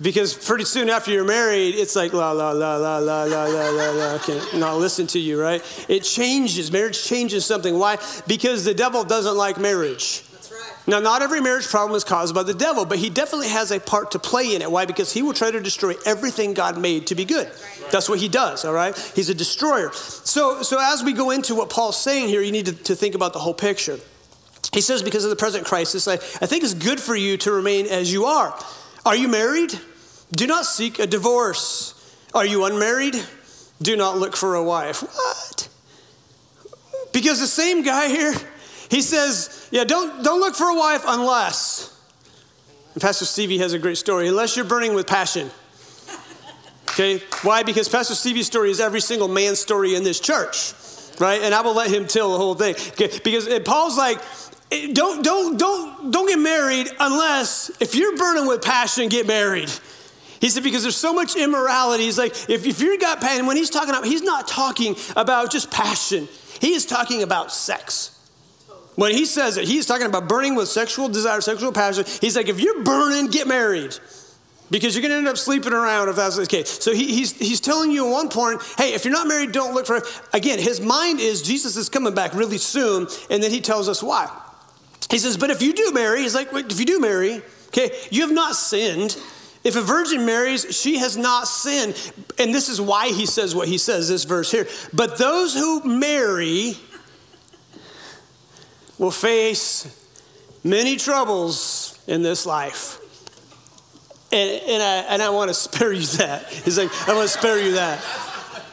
[0.00, 3.70] Because pretty soon after you're married, it's like la la la la la la la
[3.70, 4.18] la la.
[4.18, 5.62] Can not listen to you, right?
[5.88, 6.72] It changes.
[6.72, 7.78] Marriage changes something.
[7.78, 7.98] Why?
[8.26, 10.24] Because the devil doesn't like marriage.
[10.86, 13.78] Now, not every marriage problem is caused by the devil, but he definitely has a
[13.78, 14.70] part to play in it.
[14.70, 14.84] Why?
[14.84, 17.50] Because he will try to destroy everything God made to be good.
[17.90, 18.96] That's what he does, all right?
[19.14, 19.92] He's a destroyer.
[19.92, 23.14] So, so as we go into what Paul's saying here, you need to, to think
[23.14, 23.98] about the whole picture.
[24.72, 27.52] He says, because of the present crisis, I, I think it's good for you to
[27.52, 28.58] remain as you are.
[29.04, 29.78] Are you married?
[30.32, 31.94] Do not seek a divorce.
[32.34, 33.16] Are you unmarried?
[33.82, 35.02] Do not look for a wife.
[35.02, 35.68] What?
[37.12, 38.32] Because the same guy here,
[38.92, 41.98] he says, yeah, don't, don't look for a wife unless.
[42.92, 44.28] And Pastor Stevie has a great story.
[44.28, 45.50] Unless you're burning with passion.
[46.90, 47.22] Okay?
[47.40, 47.62] Why?
[47.62, 50.74] Because Pastor Stevie's story is every single man's story in this church,
[51.18, 51.40] right?
[51.40, 52.74] And I will let him tell the whole thing.
[52.88, 53.18] Okay?
[53.24, 54.18] Because Paul's like,
[54.70, 59.70] eh, don't, don't, don't, don't get married unless, if you're burning with passion, get married.
[60.42, 62.04] He said, because there's so much immorality.
[62.04, 65.50] He's like, if, if you've got passion, when he's talking about, he's not talking about
[65.50, 66.28] just passion.
[66.60, 68.11] He is talking about sex.
[68.94, 72.04] When he says it, he's talking about burning with sexual desire, sexual passion.
[72.20, 73.96] He's like, if you're burning, get married.
[74.70, 76.82] Because you're going to end up sleeping around if that's the case.
[76.82, 79.74] So he, he's, he's telling you at one point, hey, if you're not married, don't
[79.74, 80.02] look for.
[80.32, 84.02] Again, his mind is Jesus is coming back really soon, and then he tells us
[84.02, 84.30] why.
[85.10, 88.22] He says, but if you do marry, he's like, if you do marry, okay, you
[88.22, 89.18] have not sinned.
[89.62, 91.94] If a virgin marries, she has not sinned.
[92.38, 94.66] And this is why he says what he says, this verse here.
[94.92, 96.76] But those who marry
[99.02, 99.98] will face
[100.62, 103.00] many troubles in this life.
[104.30, 106.46] And, and, I, and I want to spare you that.
[106.48, 107.98] He's like, I want to spare you that.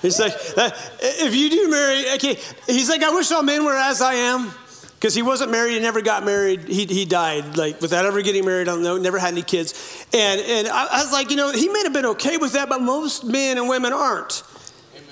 [0.04, 0.70] He's like, uh,
[1.02, 4.52] if you do marry, okay, he's like, I wish all men were as I am
[4.94, 8.46] because he wasn't married he never got married he, he died like without ever getting
[8.46, 11.38] married i don't know never had any kids and, and I, I was like you
[11.38, 14.44] know he may have been okay with that but most men and women aren't.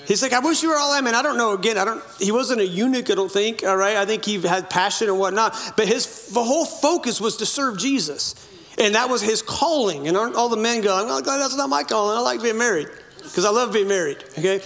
[0.08, 1.52] He's like, I wish you were all I mean, I don't know.
[1.52, 2.02] Again, I don't.
[2.18, 3.62] He wasn't a eunuch, I don't think.
[3.62, 5.54] All right, I think he had passion and whatnot.
[5.76, 8.34] But his the whole focus was to serve Jesus,
[8.78, 10.08] and that was his calling.
[10.08, 12.16] And aren't all the men going, "Oh, that's not my calling.
[12.16, 12.88] I like being married
[13.22, 14.62] because I love being married." Okay.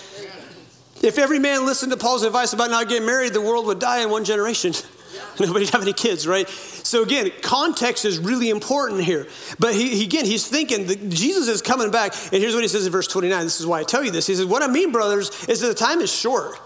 [1.02, 4.04] If every man listened to Paul's advice about not getting married, the world would die
[4.04, 4.74] in one generation.
[5.40, 6.48] Nobody have any kids, right?
[6.48, 9.26] So again, context is really important here.
[9.58, 12.14] But he, again, he's thinking that Jesus is coming back.
[12.32, 13.44] And here's what he says in verse 29.
[13.44, 14.26] This is why I tell you this.
[14.26, 16.58] He says, What I mean, brothers, is that the time is short.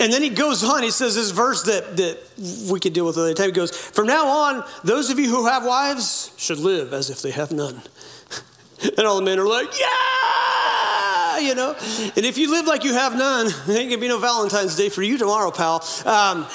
[0.00, 2.18] And then he goes on, he says this verse that, that
[2.70, 3.46] we could deal with another time.
[3.46, 7.22] He goes, From now on, those of you who have wives should live as if
[7.22, 7.80] they have none.
[8.98, 11.38] and all the men are like, Yeah!
[11.38, 11.76] You know?
[12.16, 14.88] And if you live like you have none, there ain't gonna be no Valentine's Day
[14.88, 15.84] for you tomorrow, pal.
[16.04, 16.46] Um,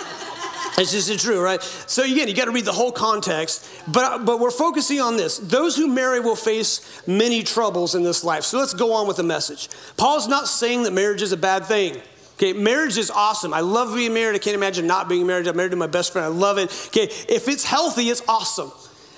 [0.80, 1.62] it's just true, right?
[1.62, 3.68] So again, you got to read the whole context.
[3.88, 5.38] But but we're focusing on this.
[5.38, 8.44] Those who marry will face many troubles in this life.
[8.44, 9.70] So let's go on with the message.
[9.98, 12.02] Paul's not saying that marriage is a bad thing.
[12.36, 13.54] Okay, marriage is awesome.
[13.54, 14.36] I love being married.
[14.36, 15.46] I can't imagine not being married.
[15.48, 16.26] I'm married to my best friend.
[16.26, 16.72] I love it.
[16.88, 18.72] Okay, if it's healthy, it's awesome.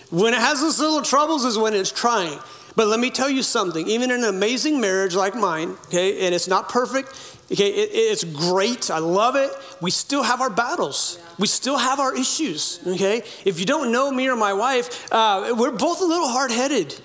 [0.10, 2.39] When it has those little troubles is when it's trying.
[2.76, 3.88] But let me tell you something.
[3.88, 7.10] Even in an amazing marriage like mine, okay, and it's not perfect,
[7.52, 8.90] okay, it, it's great.
[8.90, 9.52] I love it.
[9.82, 13.24] We still have our battles we still have our issues, okay?
[13.46, 16.96] If you don't know me or my wife, uh, we're both a little hard headed.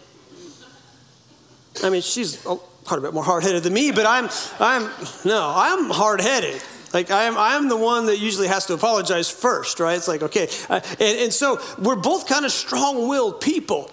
[1.82, 4.28] I mean, she's quite a bit more hard headed than me, but I'm,
[4.60, 4.90] I'm,
[5.24, 6.62] no, I'm hard headed.
[6.92, 9.96] Like I am, I am the one that usually has to apologize first, right?
[9.96, 10.48] It's like, okay.
[10.68, 13.90] Uh, and, and so we're both kind of strong willed people.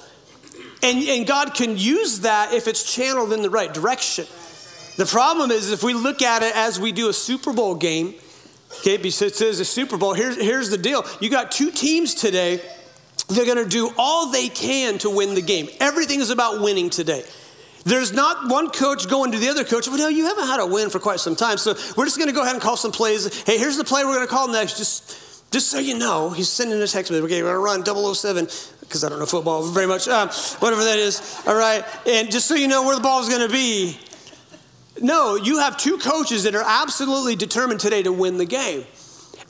[0.84, 4.26] And, and God can use that if it's channeled in the right direction.
[4.96, 8.14] The problem is if we look at it as we do a Super Bowl game,
[8.80, 10.14] Okay, because it says the Super Bowl.
[10.14, 12.62] Here's, here's the deal you got two teams today.
[13.30, 15.70] They're to do all they can to win the game.
[15.80, 17.24] Everything is about winning today.
[17.86, 20.66] There's not one coach going to the other coach, well, no, you haven't had a
[20.66, 21.58] win for quite some time.
[21.58, 23.44] So we're just to go ahead and call some plays.
[23.44, 24.78] Hey, here's the play we're to call next.
[24.78, 27.26] Just, just so you know, he's sending a text message.
[27.26, 28.46] Okay, we're to run 007
[28.82, 30.30] because I don't know football very much, um,
[30.60, 31.42] whatever that is.
[31.46, 31.84] All right.
[32.08, 33.98] And just so you know where the ball is to be,
[35.02, 38.86] no, you have two coaches that are absolutely determined today to win the game.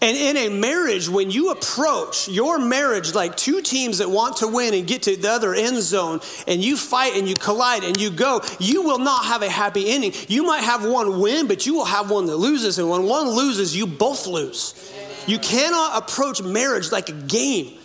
[0.01, 4.47] And in a marriage, when you approach your marriage like two teams that want to
[4.47, 7.95] win and get to the other end zone, and you fight and you collide and
[7.95, 10.11] you go, you will not have a happy ending.
[10.27, 12.79] You might have one win, but you will have one that loses.
[12.79, 14.91] And when one loses, you both lose.
[15.25, 17.77] You cannot approach marriage like a game,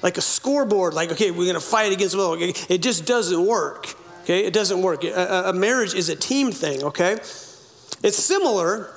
[0.00, 3.96] like a scoreboard, like, okay, we're going to fight against, well, it just doesn't work.
[4.24, 5.04] Okay, it doesn't work.
[5.04, 7.12] A, a marriage is a team thing, okay?
[8.02, 8.90] It's similar,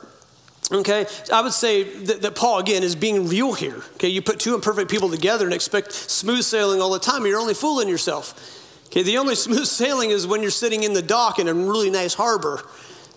[0.71, 1.05] okay?
[1.31, 3.83] I would say that, that, Paul, again, is being real here.
[3.95, 7.25] Okay, you put two imperfect people together and expect smooth sailing all the time.
[7.25, 8.33] You're only fooling yourself.
[8.85, 11.89] Okay, the only smooth sailing is when you're sitting in the dock in a really
[11.89, 12.63] nice harbor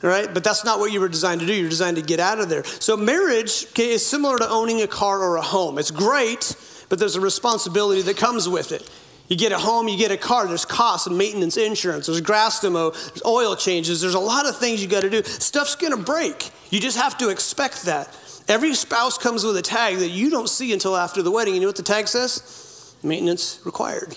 [0.02, 0.32] right?
[0.32, 1.52] But that's not what you were designed to do.
[1.52, 2.64] You're designed to get out of there.
[2.64, 5.78] So marriage okay, is similar to owning a car or a home.
[5.78, 6.56] It's great,
[6.88, 8.88] but there's a responsibility that comes with it.
[9.30, 12.58] You get a home, you get a car, there's costs and maintenance, insurance, there's grass
[12.60, 15.22] to mow, there's oil changes, there's a lot of things you got to do.
[15.22, 16.50] Stuff's to break.
[16.70, 18.08] You just have to expect that.
[18.48, 21.54] Every spouse comes with a tag that you don't see until after the wedding.
[21.54, 22.96] You know what the tag says?
[23.04, 24.16] Maintenance required.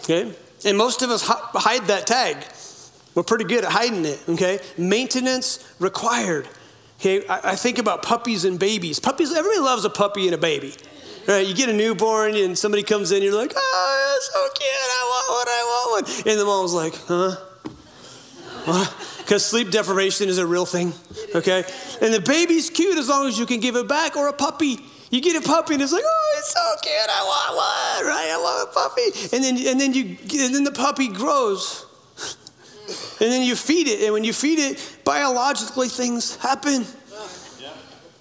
[0.00, 0.34] Okay?
[0.66, 2.44] And most of us hide that tag.
[3.14, 4.58] We're pretty good at hiding it, okay?
[4.76, 6.46] Maintenance required.
[7.00, 9.00] Okay, I, I think about puppies and babies.
[9.00, 10.74] Puppies, everybody loves a puppy and a baby.
[11.26, 14.70] Right, you get a newborn and somebody comes in, you're like, oh, that's so cute,
[14.70, 16.32] I want one, I want one.
[16.32, 17.36] And the mom's like, huh?
[18.66, 19.18] What?
[19.18, 20.92] Because sleep deprivation is a real thing,
[21.34, 21.64] okay?
[22.02, 24.78] And the baby's cute as long as you can give it back, or a puppy.
[25.10, 28.30] You get a puppy and it's like, oh, it's so cute, I want one, right?
[28.30, 29.36] I want a puppy.
[29.36, 31.86] And then, and then you, and then the puppy grows
[33.20, 34.02] and then you feed it.
[34.02, 36.84] And when you feed it, biologically things happen.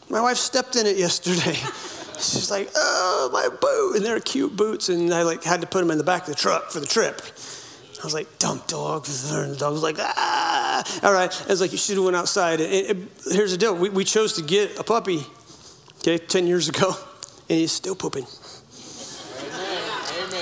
[0.10, 1.58] My wife stepped in it yesterday.
[2.16, 3.98] She's like, oh, my boot.
[3.98, 4.90] And they're cute boots.
[4.90, 6.86] And I like had to put them in the back of the truck for the
[6.86, 7.22] trip.
[7.22, 9.08] I was like, dump dog.
[9.32, 10.84] And the dog was like, ah.
[11.04, 11.42] All right.
[11.42, 12.60] I was like, you should have went outside.
[12.60, 12.98] And it, it,
[13.32, 13.76] here's the deal.
[13.76, 15.26] We, we chose to get a puppy,
[16.00, 16.96] okay, 10 years ago.
[17.50, 18.26] And he's still pooping.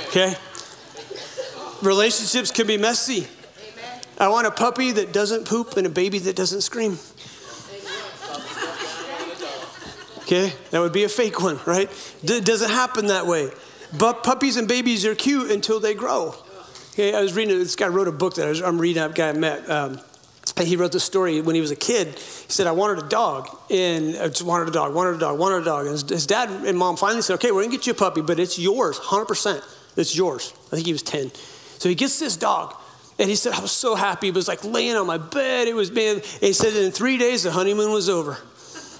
[0.09, 0.35] Okay?
[1.81, 3.27] Relationships can be messy.
[4.19, 6.99] I want a puppy that doesn't poop and a baby that doesn't scream.
[10.31, 11.89] Okay, that would be a fake one, right?
[12.23, 13.49] D- doesn't happen that way.
[13.97, 16.35] But puppies and babies are cute until they grow.
[16.93, 19.27] Okay, I was reading, this guy wrote a book that I am reading, a guy
[19.27, 19.69] I met.
[19.69, 19.99] Um,
[20.61, 22.07] he wrote the story when he was a kid.
[22.17, 25.37] He said, I wanted a dog, and I just wanted a dog, wanted a dog,
[25.37, 25.85] wanted a dog.
[25.87, 28.21] And his, his dad and mom finally said, Okay, we're gonna get you a puppy,
[28.21, 29.61] but it's yours, 100%.
[29.97, 30.53] It's yours.
[30.67, 31.33] I think he was 10.
[31.77, 32.73] So he gets this dog.
[33.19, 34.29] And he said, I was so happy.
[34.29, 35.67] It was like laying on my bed.
[35.67, 36.15] It was, man.
[36.15, 38.37] And he said, in three days, the honeymoon was over.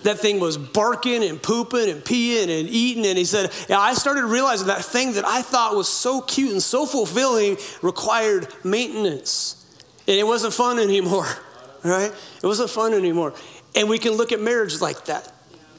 [0.04, 3.06] That thing was barking and pooping and peeing and eating.
[3.06, 6.52] And he said, yeah, I started realizing that thing that I thought was so cute
[6.52, 9.58] and so fulfilling required maintenance.
[10.08, 11.28] And it wasn't fun anymore,
[11.84, 12.12] right?
[12.12, 13.34] It wasn't fun anymore.
[13.76, 15.32] And we can look at marriage like that.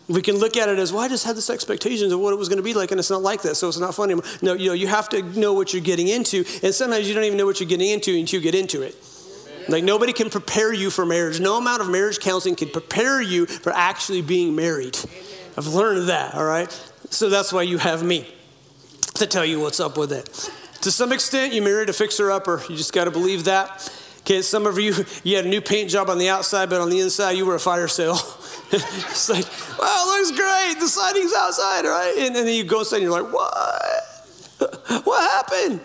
[0.08, 2.37] We can look at it as, well, I just had this expectations of what it
[2.37, 4.24] was going to be like, and it's not like that, so it's not fun anymore.
[4.42, 7.24] No, you know, you have to know what you're getting into, and sometimes you don't
[7.24, 8.96] even know what you're getting into until you get into it.
[9.68, 11.40] Like nobody can prepare you for marriage.
[11.40, 14.98] No amount of marriage counseling can prepare you for actually being married.
[15.57, 16.70] I've learned that, all right?
[17.11, 18.27] So that's why you have me
[19.14, 20.51] to tell you what's up with it.
[20.83, 22.62] To some extent, you married a fixer upper.
[22.68, 23.92] You just got to believe that.
[24.20, 24.94] Okay, some of you,
[25.25, 27.55] you had a new paint job on the outside, but on the inside, you were
[27.55, 28.14] a fire sale.
[28.72, 29.44] it's like,
[29.79, 30.81] wow, it looks great.
[30.81, 32.14] The siding's outside, right?
[32.16, 35.05] And, and then you go inside and you're like, what?
[35.05, 35.81] what happened?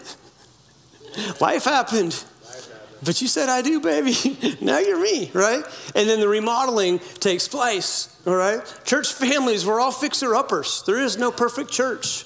[1.42, 2.24] Life happened.
[3.04, 4.58] But you said, I do, baby.
[4.62, 5.64] now you're me, right?
[5.96, 8.62] And then the remodeling takes place, all right?
[8.86, 10.84] Church families, we're all fixer uppers.
[10.86, 12.26] There is no perfect church.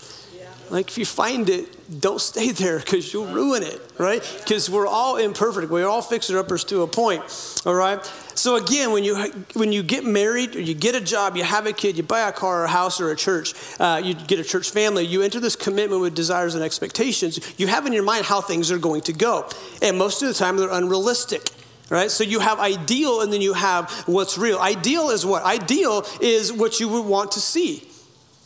[0.72, 4.22] Like if you find it, don't stay there because you'll ruin it, right?
[4.40, 5.70] Because we're all imperfect.
[5.70, 7.24] We're all fixer uppers to a point,
[7.66, 8.04] all right?
[8.36, 9.16] So again, when you
[9.54, 12.22] when you get married or you get a job, you have a kid, you buy
[12.22, 15.22] a car or a house or a church, uh, you get a church family, you
[15.22, 17.40] enter this commitment with desires and expectations.
[17.60, 19.50] You have in your mind how things are going to go,
[19.82, 21.50] and most of the time they're unrealistic
[21.90, 22.10] right?
[22.10, 24.58] So you have ideal and then you have what's real.
[24.60, 25.44] Ideal is what?
[25.44, 27.86] Ideal is what you would want to see.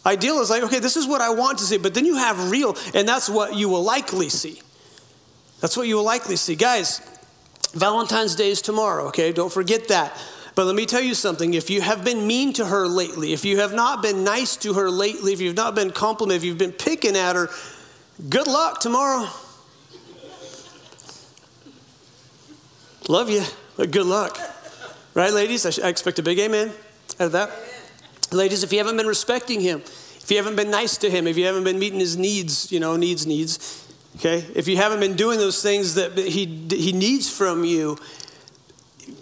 [0.06, 2.52] Ideal is like, okay, this is what I want to see, but then you have
[2.52, 4.62] real, and that's what you will likely see.
[5.62, 6.56] That's what you will likely see.
[6.56, 7.02] Guys,
[7.74, 9.32] Valentine's Day is tomorrow, okay?
[9.32, 10.16] Don't forget that.
[10.54, 11.54] But let me tell you something.
[11.54, 14.74] If you have been mean to her lately, if you have not been nice to
[14.74, 17.50] her lately, if you've not been complimenting, if you've been picking at her,
[18.30, 19.28] good luck tomorrow.
[23.10, 23.44] Love you,
[23.76, 24.40] but good luck.
[25.14, 25.66] Right, ladies?
[25.66, 26.72] I, expect a big amen
[27.20, 27.52] out of that.
[28.36, 31.38] Ladies, if you haven't been respecting him, if you haven't been nice to him, if
[31.38, 34.46] you haven't been meeting his needs, you know, needs, needs, okay?
[34.54, 37.98] If you haven't been doing those things that he, he needs from you,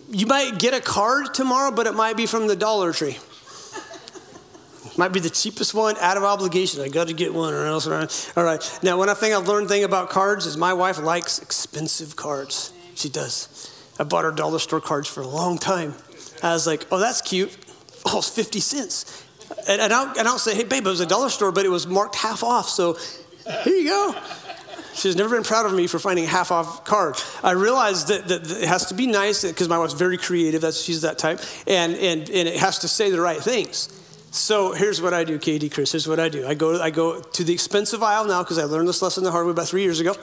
[0.10, 3.18] you might get a card tomorrow, but it might be from the Dollar Tree.
[4.98, 6.82] might be the cheapest one out of obligation.
[6.82, 7.88] I got to get one or else.
[8.36, 8.80] All right.
[8.82, 12.74] Now, one thing I've learned thing about cards is my wife likes expensive cards.
[12.96, 13.70] She does.
[14.00, 15.94] I bought her dollar store cards for a long time.
[16.42, 17.58] I was like, oh, that's cute
[18.06, 19.26] oh, it's 50 cents.
[19.68, 21.70] And, and, I'll, and I'll say, hey, babe, it was a dollar store, but it
[21.70, 22.70] was marked half off.
[22.70, 22.98] So
[23.64, 24.16] here you go.
[24.94, 27.16] She's never been proud of me for finding a half off card.
[27.42, 30.62] I realized that, that, that it has to be nice because my wife's very creative.
[30.62, 31.40] That's, she's that type.
[31.66, 33.90] And, and, and it has to say the right things.
[34.32, 35.92] So here's what I do, Katie, Chris.
[35.92, 36.46] Here's what I do.
[36.46, 39.32] I go, I go to the expensive aisle now because I learned this lesson the
[39.32, 40.16] hard way about three years ago.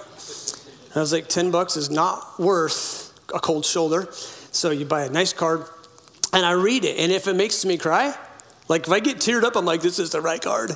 [0.94, 4.08] I was like, 10 bucks is not worth a cold shoulder.
[4.52, 5.64] So you buy a nice card
[6.32, 6.98] and I read it.
[6.98, 8.14] And if it makes me cry,
[8.68, 10.72] like if I get teared up, I'm like, this is the right card.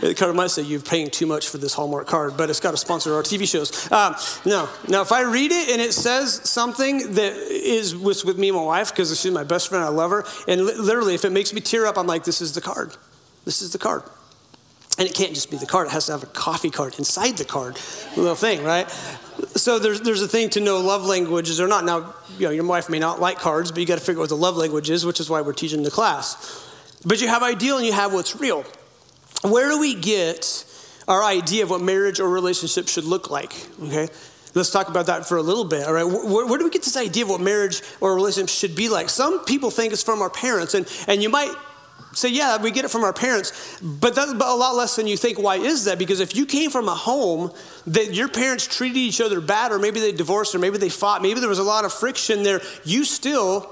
[0.00, 2.70] the card might say you're paying too much for this Hallmark card, but it's got
[2.70, 3.90] to sponsor our TV shows.
[3.90, 8.38] Um, no, now if I read it and it says something that is with, with
[8.38, 11.14] me and my wife because she's my best friend, I love her, and li- literally
[11.14, 12.96] if it makes me tear up, I'm like, this is the card.
[13.44, 14.02] This is the card.
[14.98, 17.36] And it can't just be the card; it has to have a coffee card inside
[17.36, 17.78] the card,
[18.16, 18.90] little thing, right?
[19.54, 21.84] So there's there's a thing to know love languages or not.
[21.84, 24.24] Now, you know, your wife may not like cards, but you got to figure out
[24.24, 26.66] what the love language is, which is why we're teaching the class.
[27.04, 28.64] But you have ideal and you have what's real.
[29.42, 30.64] Where do we get
[31.06, 33.52] our idea of what marriage or relationship should look like?
[33.80, 34.08] Okay,
[34.54, 35.86] let's talk about that for a little bit.
[35.86, 38.74] All right, where, where do we get this idea of what marriage or relationship should
[38.74, 39.08] be like?
[39.08, 41.54] Some people think it's from our parents, and and you might
[42.18, 45.16] say, yeah, we get it from our parents, but that's a lot less than you
[45.16, 45.38] think.
[45.38, 45.98] Why is that?
[45.98, 47.52] Because if you came from a home
[47.86, 51.22] that your parents treated each other bad, or maybe they divorced, or maybe they fought,
[51.22, 53.70] maybe there was a lot of friction there, you still,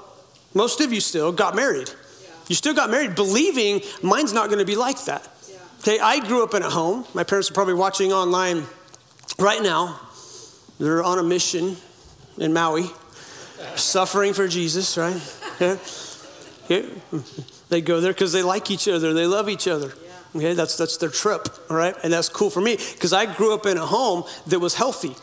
[0.53, 1.89] most of you still, got married.
[1.89, 2.29] Yeah.
[2.47, 5.27] You still got married believing mine's not going to be like that.
[5.49, 5.57] Yeah.
[5.79, 7.05] Okay, I grew up in a home.
[7.13, 8.63] My parents are probably watching online
[9.37, 9.99] right now.
[10.79, 11.75] They're on a mission
[12.37, 12.85] in Maui,
[13.75, 15.21] suffering for Jesus, right?
[16.69, 16.81] Yeah.
[17.69, 19.93] They go there because they like each other, they love each other.
[20.35, 21.95] Okay, that's, that's their trip, all right?
[22.03, 25.15] And that's cool for me because I grew up in a home that was healthy.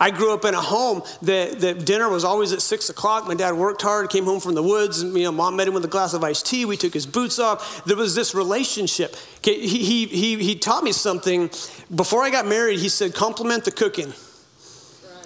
[0.00, 3.26] I grew up in a home that, that dinner was always at six o'clock.
[3.26, 5.74] My dad worked hard, came home from the woods, and you know, mom met him
[5.74, 6.64] with a glass of iced tea.
[6.64, 7.84] We took his boots off.
[7.84, 9.16] There was this relationship.
[9.38, 11.50] Okay, he, he, he, he taught me something.
[11.92, 14.12] Before I got married, he said, compliment the cooking.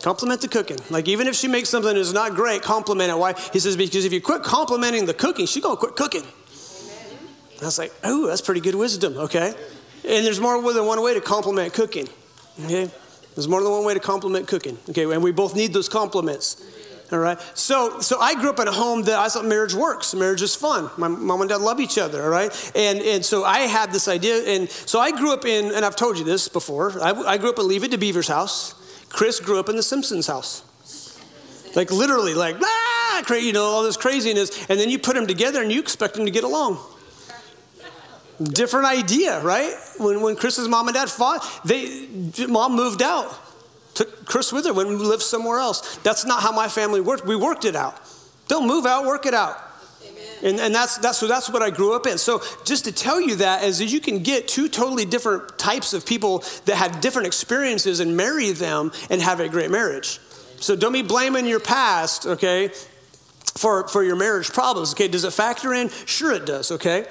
[0.03, 0.79] Compliment the cooking.
[0.89, 3.19] Like even if she makes something that's not great, compliment it.
[3.19, 3.35] Why?
[3.53, 6.25] He says, because if you quit complimenting the cooking, she's gonna quit cooking.
[7.63, 9.55] I was like, oh, that's pretty good wisdom, okay?
[10.05, 12.09] And there's more than one way to compliment cooking,
[12.65, 12.91] okay?
[13.35, 15.11] There's more than one way to compliment cooking, okay?
[15.11, 16.63] And we both need those compliments.
[17.13, 17.39] All right.
[17.55, 20.15] So, so I grew up in a home that I thought marriage works.
[20.15, 20.91] Marriage is fun.
[20.97, 22.23] My mom and dad love each other.
[22.23, 22.51] All right.
[22.75, 25.95] And and so I had this idea, and so I grew up in, and I've
[25.95, 26.99] told you this before.
[27.03, 28.75] I, I grew up in Leave It to Beaver's house.
[29.11, 30.65] Chris grew up in the Simpsons house.
[31.77, 35.61] Like literally, like ah, you know, all this craziness, and then you put them together,
[35.61, 36.79] and you expect them to get along.
[38.45, 39.75] Different idea, right?
[39.99, 42.07] When, when Chris's mom and dad fought, they,
[42.49, 43.39] mom moved out,
[43.95, 45.97] took Chris with her, went we lived somewhere else.
[45.99, 47.27] That's not how my family worked.
[47.27, 48.01] We worked it out.
[48.49, 49.57] Don't move out, work it out.
[50.43, 52.19] And, and that's, that's, so that's what I grew up in.
[52.19, 55.93] So, just to tell you that is that you can get two totally different types
[55.93, 60.19] of people that had different experiences and marry them and have a great marriage.
[60.59, 62.71] So, don't be blaming your past, okay,
[63.57, 65.07] for, for your marriage problems, okay?
[65.07, 65.91] Does it factor in?
[66.07, 67.07] Sure, it does, okay?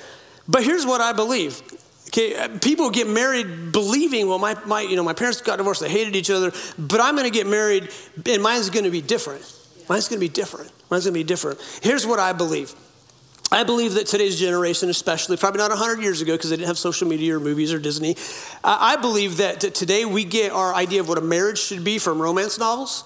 [0.51, 1.61] But here's what I believe.
[2.09, 5.79] Okay, uh, people get married believing, well, my, my, you know, my parents got divorced,
[5.79, 7.89] they hated each other, but I'm gonna get married
[8.25, 9.41] and mine's gonna be different.
[9.87, 10.69] Mine's gonna be different.
[10.89, 11.59] Mine's gonna be different.
[11.81, 12.75] Here's what I believe.
[13.49, 16.77] I believe that today's generation, especially, probably not 100 years ago because they didn't have
[16.77, 18.17] social media or movies or Disney,
[18.63, 21.97] uh, I believe that today we get our idea of what a marriage should be
[21.97, 23.03] from romance novels,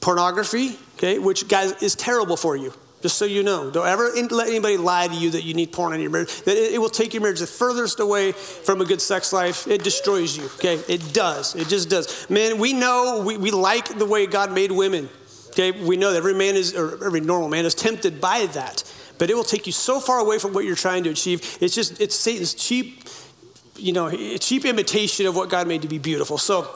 [0.00, 2.72] pornography, okay, which, guys, is terrible for you.
[3.02, 5.94] Just so you know, don't ever let anybody lie to you that you need porn
[5.94, 6.42] in your marriage.
[6.42, 9.66] That it, will take your marriage the furthest away from a good sex life.
[9.66, 10.44] It destroys you.
[10.56, 11.54] Okay, it does.
[11.54, 12.28] It just does.
[12.28, 15.08] Man, we know we, we like the way God made women.
[15.48, 18.84] Okay, we know that every man is, or every normal man is tempted by that.
[19.18, 21.58] But it will take you so far away from what you're trying to achieve.
[21.60, 23.04] It's just it's Satan's cheap,
[23.76, 26.38] you know, cheap imitation of what God made to be beautiful.
[26.38, 26.68] So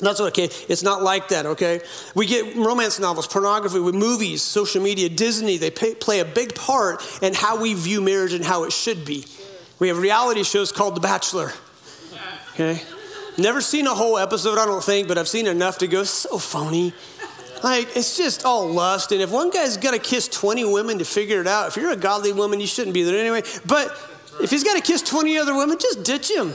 [0.00, 0.48] that's okay.
[0.68, 1.80] It's not like that, okay?
[2.14, 5.56] We get romance novels, pornography, with movies, social media, Disney.
[5.56, 9.04] They pay, play a big part in how we view marriage and how it should
[9.04, 9.24] be.
[9.78, 11.52] We have reality shows called The Bachelor,
[12.54, 12.82] okay?
[13.38, 16.38] Never seen a whole episode, I don't think, but I've seen enough to go, so
[16.38, 16.94] phony.
[17.62, 19.12] Like, it's just all lust.
[19.12, 21.90] And if one guy's got to kiss 20 women to figure it out, if you're
[21.90, 23.42] a godly woman, you shouldn't be there anyway.
[23.66, 23.88] But
[24.40, 26.54] if he's got to kiss 20 other women, just ditch him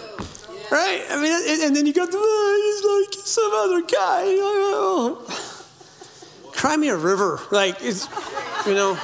[0.72, 1.04] right?
[1.10, 4.22] I mean, and, and then you go, oh, he's like some other guy.
[6.54, 7.40] Cry me a river.
[7.52, 8.08] Like, it's,
[8.66, 8.98] you know,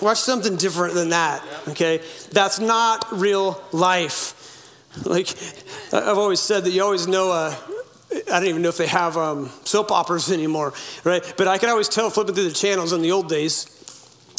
[0.00, 2.02] watch something different than that, okay?
[2.30, 4.34] That's not real life.
[5.04, 5.28] Like,
[5.92, 7.54] I've always said that you always know, uh,
[8.32, 10.72] I don't even know if they have um, soap operas anymore,
[11.04, 11.22] right?
[11.36, 13.75] But I could always tell flipping through the channels in the old days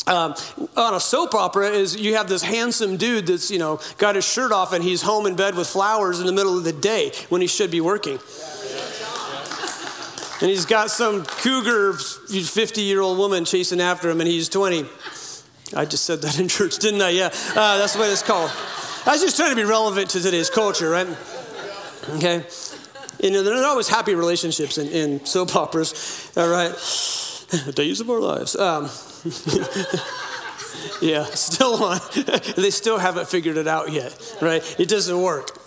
[0.08, 0.36] um,
[0.76, 4.26] on a soap opera is you have this handsome dude that's you know got his
[4.26, 7.12] shirt off and he's home in bed with flowers in the middle of the day
[7.30, 8.20] when he should be working
[10.40, 14.86] And he's got some cougar 50 year old woman chasing after him, and he's 20.
[15.76, 17.10] I just said that in church, didn't I?
[17.10, 18.52] Yeah, uh, that's what it's called.
[19.06, 21.08] I was just trying to be relevant to today's culture, right?
[22.12, 22.46] Okay.
[23.22, 26.72] You know, there are always happy relationships in, in soap operas, all right?
[27.76, 28.56] Days of our lives.
[28.56, 28.90] Um,
[31.02, 32.00] yeah, still on.
[32.56, 34.64] they still haven't figured it out yet, right?
[34.80, 35.58] It doesn't work.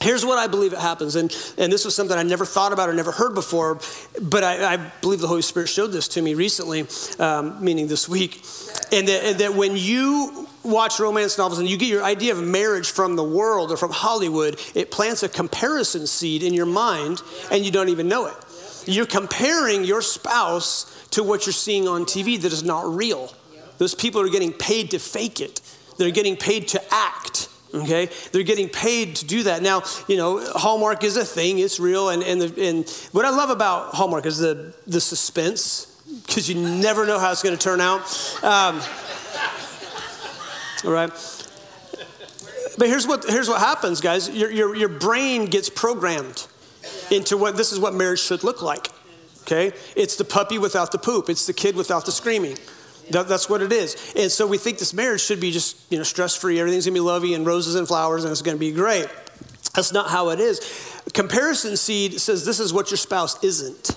[0.00, 2.88] Here's what I believe it happens, and, and this was something I never thought about
[2.88, 3.80] or never heard before,
[4.20, 6.86] but I, I believe the Holy Spirit showed this to me recently,
[7.18, 8.44] um, meaning this week.
[8.92, 12.42] And that, and that when you watch romance novels and you get your idea of
[12.42, 17.22] marriage from the world or from Hollywood, it plants a comparison seed in your mind
[17.50, 18.36] and you don't even know it.
[18.86, 23.32] You're comparing your spouse to what you're seeing on TV that is not real.
[23.78, 25.60] Those people are getting paid to fake it,
[25.98, 27.48] they're getting paid to act.
[27.74, 29.60] Okay, they're getting paid to do that.
[29.60, 32.10] Now, you know, Hallmark is a thing; it's real.
[32.10, 35.86] And and, the, and what I love about Hallmark is the the suspense,
[36.26, 38.00] because you never know how it's going to turn out.
[38.42, 38.80] Um,
[40.84, 41.10] all right.
[42.78, 44.30] But here's what here's what happens, guys.
[44.30, 46.46] Your your your brain gets programmed
[47.10, 48.88] into what this is what marriage should look like.
[49.42, 51.28] Okay, it's the puppy without the poop.
[51.28, 52.56] It's the kid without the screaming.
[53.10, 54.12] That, that's what it is.
[54.16, 56.58] And so we think this marriage should be just, you know, stress-free.
[56.58, 59.06] Everything's gonna be lovey and roses and flowers and it's gonna be great.
[59.74, 61.02] That's not how it is.
[61.12, 63.96] Comparison seed says this is what your spouse isn't.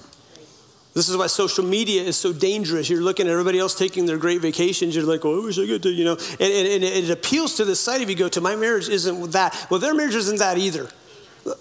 [0.94, 2.90] This is why social media is so dangerous.
[2.90, 4.96] You're looking at everybody else taking their great vacations.
[4.96, 6.14] You're like, oh, I wish I could do, you know.
[6.14, 9.32] And, and, and it appeals to the side of you go to, my marriage isn't
[9.32, 9.68] that.
[9.70, 10.90] Well, their marriage isn't that either.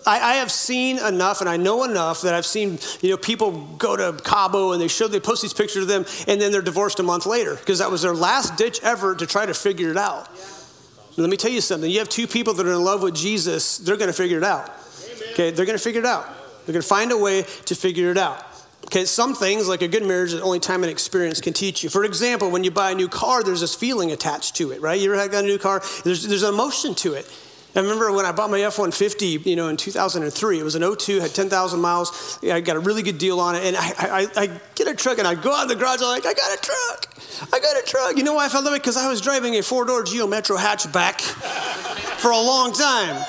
[0.07, 3.66] I, I, have seen enough and I know enough that I've seen, you know, people
[3.78, 6.62] go to Cabo and they show, they post these pictures of them and then they're
[6.62, 9.91] divorced a month later because that was their last ditch effort to try to figure
[9.91, 10.28] it out.
[10.34, 10.45] Yeah.
[11.22, 11.91] Let me tell you something.
[11.91, 14.45] You have two people that are in love with Jesus, they're going to figure it
[14.45, 14.70] out.
[15.32, 16.26] Okay, they're going to figure it out.
[16.64, 18.45] They're going to find a way to figure it out.
[18.86, 21.91] Okay, some things like a good marriage that only time and experience can teach you.
[21.91, 24.99] For example, when you buy a new car, there's this feeling attached to it, right?
[24.99, 25.82] You ever got a new car?
[26.05, 27.30] There's, there's an emotion to it.
[27.79, 30.59] I remember when I bought my F-150, you know, in 2003.
[30.59, 32.41] It was an 02, had 10,000 miles.
[32.43, 33.62] I got a really good deal on it.
[33.62, 36.01] And I, I, I get a truck and I go out in the garage.
[36.03, 37.14] I'm like, I got a truck.
[37.53, 38.16] I got a truck.
[38.16, 38.79] You know why I felt that way?
[38.79, 41.20] Because I was driving a four-door Geo Metro hatchback
[42.18, 43.24] for a long time.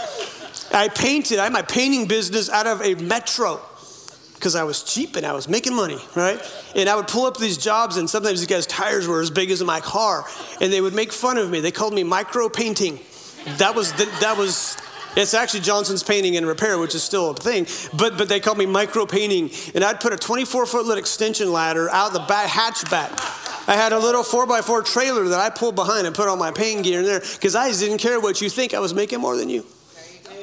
[0.74, 1.38] I painted.
[1.38, 3.62] I had my painting business out of a Metro
[4.34, 6.42] because I was cheap and I was making money, right?
[6.76, 9.52] And I would pull up these jobs, and sometimes these guys' tires were as big
[9.52, 10.26] as my car,
[10.60, 11.60] and they would make fun of me.
[11.60, 13.00] They called me micro painting.
[13.58, 14.78] That was the, that was
[15.16, 17.66] it's actually Johnson's Painting and Repair, which is still a thing.
[17.98, 21.52] But but they called me micro painting, and I'd put a 24 foot lit extension
[21.52, 23.48] ladder out the back hatchback.
[23.68, 26.84] I had a little 4x4 trailer that I pulled behind and put all my paint
[26.84, 28.74] gear in there because I didn't care what you think.
[28.74, 29.64] I was making more than you.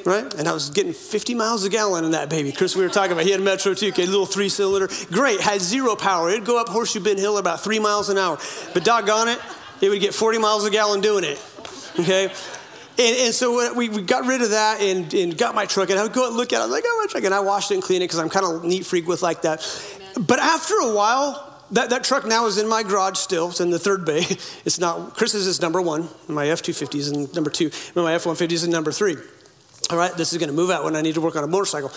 [0.05, 0.33] Right?
[0.35, 2.53] And I was getting 50 miles a gallon in that baby.
[2.53, 4.87] Chris, we were talking about, he had a Metro 2, a little three cylinder.
[5.11, 6.29] Great, had zero power.
[6.29, 8.37] It'd go up Horseshoe Bend Hill about three miles an hour.
[8.73, 9.39] But doggone it,
[9.81, 11.43] it would get 40 miles a gallon doing it.
[11.99, 12.31] Okay?
[12.99, 15.99] And, and so we, we got rid of that and, and got my truck, and
[15.99, 16.63] I would go and look at it.
[16.63, 17.23] I'm like, oh, my truck.
[17.23, 19.43] And I washed it and cleaned it because I'm kind of neat freak with like
[19.43, 19.61] that.
[20.19, 23.49] But after a while, that, that truck now is in my garage still.
[23.49, 24.25] It's in the third bay.
[24.65, 26.09] It's not, Chris's is number one.
[26.27, 27.71] My F 250 is in number two.
[27.95, 29.15] My F 150 is in number three.
[29.89, 31.47] All right, this is going to move out when I need to work on a
[31.47, 31.91] motorcycle.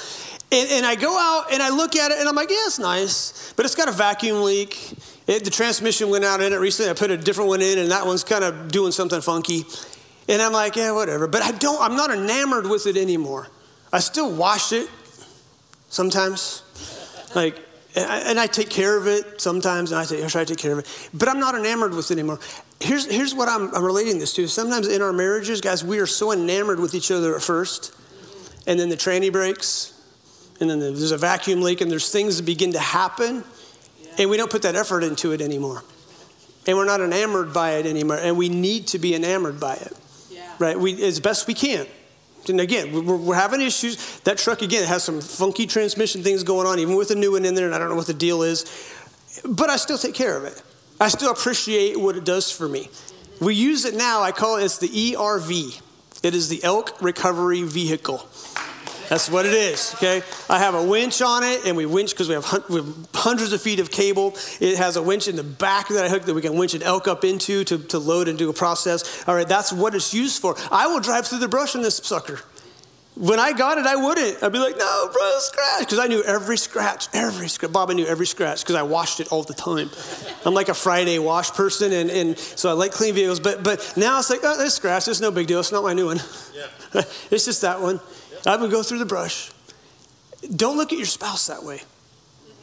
[0.52, 2.78] And, and, I go out and I look at it and I'm like, yeah, it's
[2.78, 4.92] nice, but it's got a vacuum leak.
[5.26, 6.90] It, the transmission went out in it recently.
[6.90, 9.64] I put a different one in and that one's kind of doing something funky.
[10.30, 11.26] And I'm like, yeah, whatever.
[11.26, 13.48] But I don't, I'm not enamored with it anymore.
[13.92, 14.88] I still wash it
[15.88, 16.62] sometimes.
[17.34, 17.58] Like,
[17.96, 20.72] and I, take care of it sometimes, and I say, I try to take care
[20.72, 21.10] of it.
[21.12, 22.38] But I'm not enamored with it anymore.
[22.78, 24.46] Here's, here's what I'm, I'm relating this to.
[24.46, 27.92] Sometimes in our marriages, guys, we are so enamored with each other at first,
[28.68, 30.00] and then the tranny breaks,
[30.60, 33.42] and then there's a vacuum leak, and there's things that begin to happen,
[34.16, 35.82] and we don't put that effort into it anymore.
[36.68, 39.96] And we're not enamored by it anymore, and we need to be enamored by it
[40.60, 40.78] right?
[40.78, 41.86] We, as best we can.
[42.48, 44.20] And again, we're, we're, having issues.
[44.20, 47.44] That truck, again, has some funky transmission things going on, even with a new one
[47.44, 48.64] in there, and I don't know what the deal is.
[49.44, 50.62] But I still take care of it.
[51.00, 52.90] I still appreciate what it does for me.
[53.40, 55.80] We use it now, I call it, it's the ERV.
[56.22, 58.26] It is the Elk Recovery Vehicle.
[59.10, 60.22] That's what it is, okay?
[60.48, 63.60] I have a winch on it, and we winch because we, we, have hundreds of
[63.60, 64.36] feet of cable.
[64.60, 66.84] It has a winch in the back that I hook that we can winch an
[66.84, 69.26] elk up into to, to load and do a process.
[69.26, 70.54] All right, that's what it's used for.
[70.70, 72.38] I will drive through the brush in this sucker.
[73.16, 74.44] When I got it, I wouldn't.
[74.44, 75.80] I'd be like, no, bro, scratch.
[75.80, 77.72] Because I knew every scratch, every scratch.
[77.72, 79.90] Bob, I knew every scratch because I washed it all the time.
[80.46, 83.40] I'm like a Friday wash person, and, and so I like clean vehicles.
[83.40, 85.58] But but now it's like, oh, this scratch, it's no big deal.
[85.58, 86.20] It's not my new one.
[86.54, 87.02] Yeah.
[87.32, 87.98] it's just that one.
[88.46, 89.50] I would go through the brush.
[90.54, 91.82] Don't look at your spouse that way.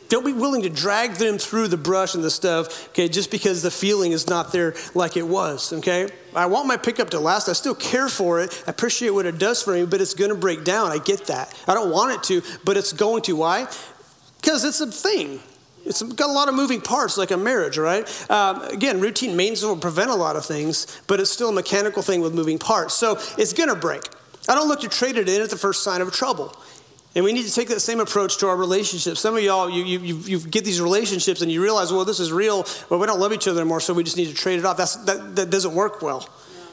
[0.10, 3.62] Don't be willing to drag them through the brush and the stuff, okay, just because
[3.62, 6.08] the feeling is not there like it was, okay?
[6.34, 7.50] I want my pickup to last.
[7.50, 8.64] I still care for it.
[8.66, 10.92] I appreciate what it does for me, but it's going to break down.
[10.92, 11.54] I get that.
[11.68, 13.36] I don't want it to, but it's going to.
[13.36, 13.68] Why?
[14.40, 15.42] Because it's a thing.
[15.86, 18.06] It's got a lot of moving parts, like a marriage, right?
[18.30, 22.02] Um, again, routine maintenance will prevent a lot of things, but it's still a mechanical
[22.02, 22.94] thing with moving parts.
[22.94, 24.04] So it's going to break.
[24.48, 26.56] I don't look to trade it in at the first sign of trouble.
[27.16, 29.20] And we need to take that same approach to our relationships.
[29.20, 32.32] Some of y'all, you, you, you get these relationships and you realize, well, this is
[32.32, 34.66] real, but we don't love each other anymore, so we just need to trade it
[34.66, 34.78] off.
[34.78, 36.30] That's, that, that doesn't work well.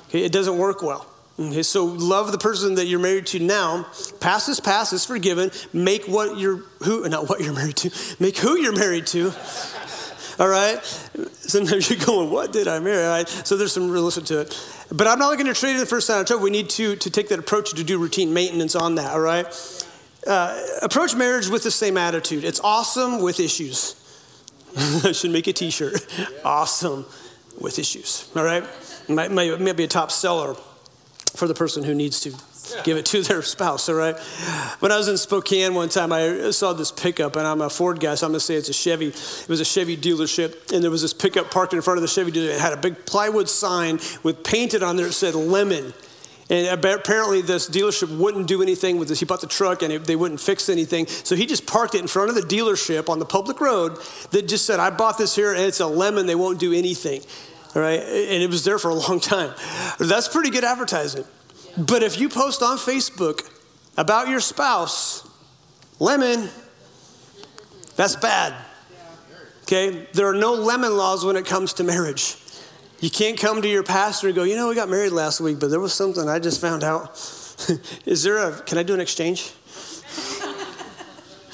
[0.09, 0.23] Okay?
[0.23, 1.07] It doesn't work well.
[1.37, 3.87] Okay, so love the person that you're married to now.
[4.21, 5.51] Past is past, is forgiven.
[5.73, 7.91] Make what you're who not what you're married to.
[8.21, 9.33] Make who you're married to.
[10.39, 10.83] All right.
[11.33, 13.29] Sometimes you're going, "What did I marry?" All right.
[13.29, 14.87] So there's some listen to it.
[14.91, 16.25] But I'm not looking to trade it the first time.
[16.41, 19.13] We need to to take that approach to do routine maintenance on that.
[19.13, 19.47] All right.
[20.27, 22.45] Uh, approach marriage with the same attitude.
[22.45, 23.95] It's awesome with issues.
[25.05, 26.07] I should make a T-shirt.
[26.45, 27.07] Awesome
[27.61, 28.31] with issues.
[28.35, 28.65] All right.
[29.09, 30.57] Might, might, might be a top seller
[31.37, 32.33] for the person who needs to
[32.85, 34.19] give it to their spouse, all right?
[34.81, 38.01] When I was in Spokane one time, I saw this pickup, and I'm a Ford
[38.01, 39.09] guy, so I'm gonna say it's a Chevy.
[39.09, 42.09] It was a Chevy dealership, and there was this pickup parked in front of the
[42.09, 42.55] Chevy dealership.
[42.55, 45.93] It had a big plywood sign with painted on there, it said lemon.
[46.51, 49.19] And apparently, this dealership wouldn't do anything with this.
[49.19, 51.07] He bought the truck and it, they wouldn't fix anything.
[51.07, 53.99] So he just parked it in front of the dealership on the public road
[54.31, 56.27] that just said, I bought this here and it's a lemon.
[56.27, 57.23] They won't do anything.
[57.75, 58.01] Right.
[58.01, 59.53] And it was there for a long time.
[59.99, 61.25] That's pretty good advertising.
[61.77, 63.51] But if you post on Facebook
[63.97, 65.29] about your spouse,
[65.99, 66.49] lemon,
[67.97, 68.55] that's bad.
[69.63, 70.07] Okay?
[70.13, 72.37] There are no lemon laws when it comes to marriage.
[73.01, 75.59] You can't come to your pastor and go, you know, we got married last week,
[75.59, 77.11] but there was something I just found out.
[78.07, 79.53] Is there a, can I do an exchange?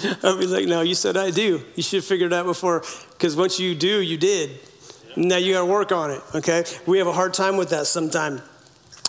[0.22, 1.62] I'll be like, no, you said I do.
[1.74, 4.60] You should have figured it out before, because once you do, you did.
[5.16, 6.64] Now you got to work on it, okay?
[6.86, 8.42] We have a hard time with that sometimes.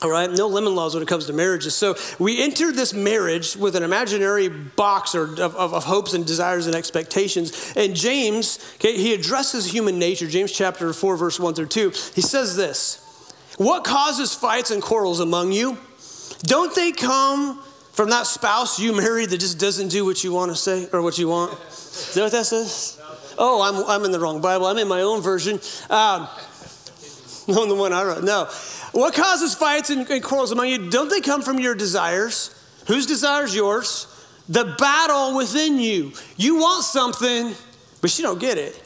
[0.01, 1.75] All right, no lemon laws when it comes to marriages.
[1.75, 6.25] So we enter this marriage with an imaginary box or of, of, of, hopes and
[6.25, 7.73] desires and expectations.
[7.75, 10.27] And James, okay, he addresses human nature.
[10.27, 11.89] James chapter 4, verse 1 through 2.
[12.15, 15.77] He says this What causes fights and quarrels among you?
[16.39, 20.51] Don't they come from that spouse you married that just doesn't do what you want
[20.51, 21.53] to say or what you want?
[21.69, 22.99] Is that what that says?
[23.37, 24.65] Oh, I'm, I'm in the wrong Bible.
[24.65, 25.59] I'm in my own version.
[25.89, 26.27] Um,
[27.47, 28.23] no, the one I wrote.
[28.23, 28.45] No.
[28.91, 30.89] What causes fights and, and quarrels among you?
[30.89, 32.53] Don't they come from your desires?
[32.87, 33.55] Whose desires?
[33.55, 34.07] Yours.
[34.49, 36.11] The battle within you.
[36.35, 37.53] You want something,
[38.01, 38.81] but you don't get it.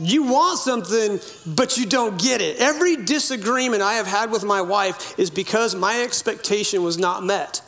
[0.00, 2.58] You want something, but you don't get it.
[2.58, 7.62] Every disagreement I have had with my wife is because my expectation was not met.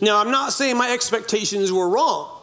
[0.00, 2.35] Now, I'm not saying my expectations were wrong,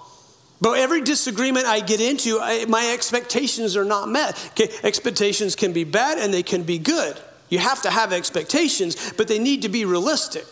[0.63, 4.41] but every disagreement I get into, I, my expectations are not met.
[4.51, 7.19] Okay, expectations can be bad and they can be good.
[7.49, 10.45] You have to have expectations, but they need to be realistic.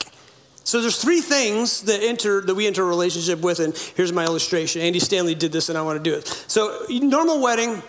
[0.66, 4.26] So there's three things that enter that we enter a relationship with, and here's my
[4.26, 4.82] illustration.
[4.82, 6.28] Andy Stanley did this, and I want to do it.
[6.28, 7.82] So normal wedding.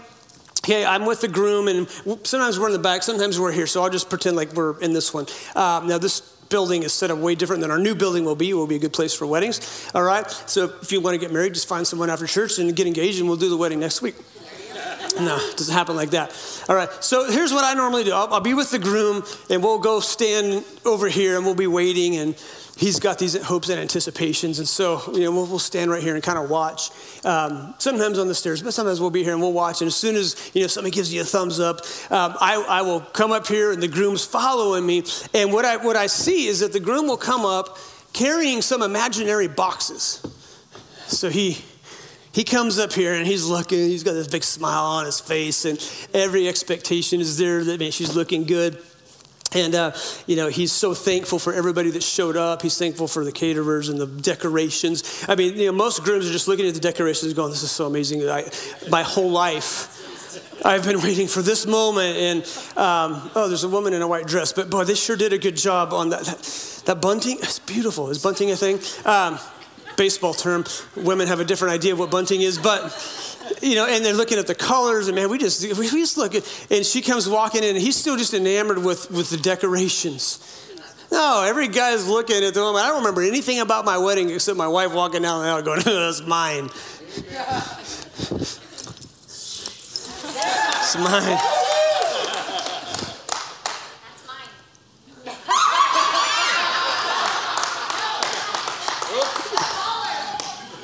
[0.65, 1.89] Okay, I'm with the groom, and
[2.25, 3.67] sometimes we're in the back, sometimes we're here.
[3.67, 5.27] So I'll just pretend like we're in this one.
[5.57, 6.21] Um, now this
[6.53, 8.51] building is set up way different than our new building will be.
[8.51, 9.91] It will be a good place for weddings.
[9.95, 10.31] All right.
[10.47, 13.19] So if you want to get married, just find someone after church and get engaged,
[13.19, 14.15] and we'll do the wedding next week.
[15.17, 16.33] No, it doesn't happen like that.
[16.69, 19.63] All right, so here's what I normally do I'll, I'll, be with the groom, and
[19.63, 22.35] we'll go stand over here, and we'll be waiting, and
[22.77, 24.59] he's got these hopes and anticipations.
[24.59, 26.91] And so, you know, we'll, we'll stand right here and kind of watch.
[27.25, 29.81] Um, sometimes on the stairs, but sometimes we'll be here and we'll watch.
[29.81, 32.83] And as soon as, you know, somebody gives you a thumbs up, um, I, I
[32.83, 35.05] will come up here, and the groom's following me.
[35.35, 37.79] And what I, what I see is that the groom will come up
[38.13, 40.21] carrying some imaginary boxes.
[41.07, 41.59] So he
[42.33, 45.67] he comes up here and he's looking, he's got this big smile on his face,
[45.67, 45.79] and
[46.15, 48.83] every expectation is there that man, she's looking good.
[49.55, 49.93] And, uh,
[50.27, 52.63] you know, he's so thankful for everybody that showed up.
[52.63, 55.25] He's thankful for the caterers and the decorations.
[55.29, 57.63] I mean, you know, most grooms are just looking at the decorations and going, this
[57.63, 58.29] is so amazing.
[58.29, 58.51] I,
[58.89, 59.99] my whole life,
[60.65, 62.17] I've been waiting for this moment.
[62.17, 62.43] And,
[62.79, 64.53] um, oh, there's a woman in a white dress.
[64.53, 66.25] But, boy, they sure did a good job on that.
[66.25, 68.11] That, that bunting, it's beautiful.
[68.11, 68.81] Is bunting a thing?
[69.05, 69.39] Um,
[69.97, 70.65] baseball term.
[70.97, 72.83] Women have a different idea of what bunting is, but
[73.61, 76.35] you know, and they're looking at the colors, and man, we just we just look
[76.35, 76.67] at.
[76.71, 80.39] And she comes walking in, and he's still just enamored with with the decorations.
[81.11, 82.81] No, every guy's looking at the woman.
[82.83, 85.81] I don't remember anything about my wedding except my wife walking down the aisle going,
[85.85, 86.71] "That's mine."
[90.87, 91.39] it's mine.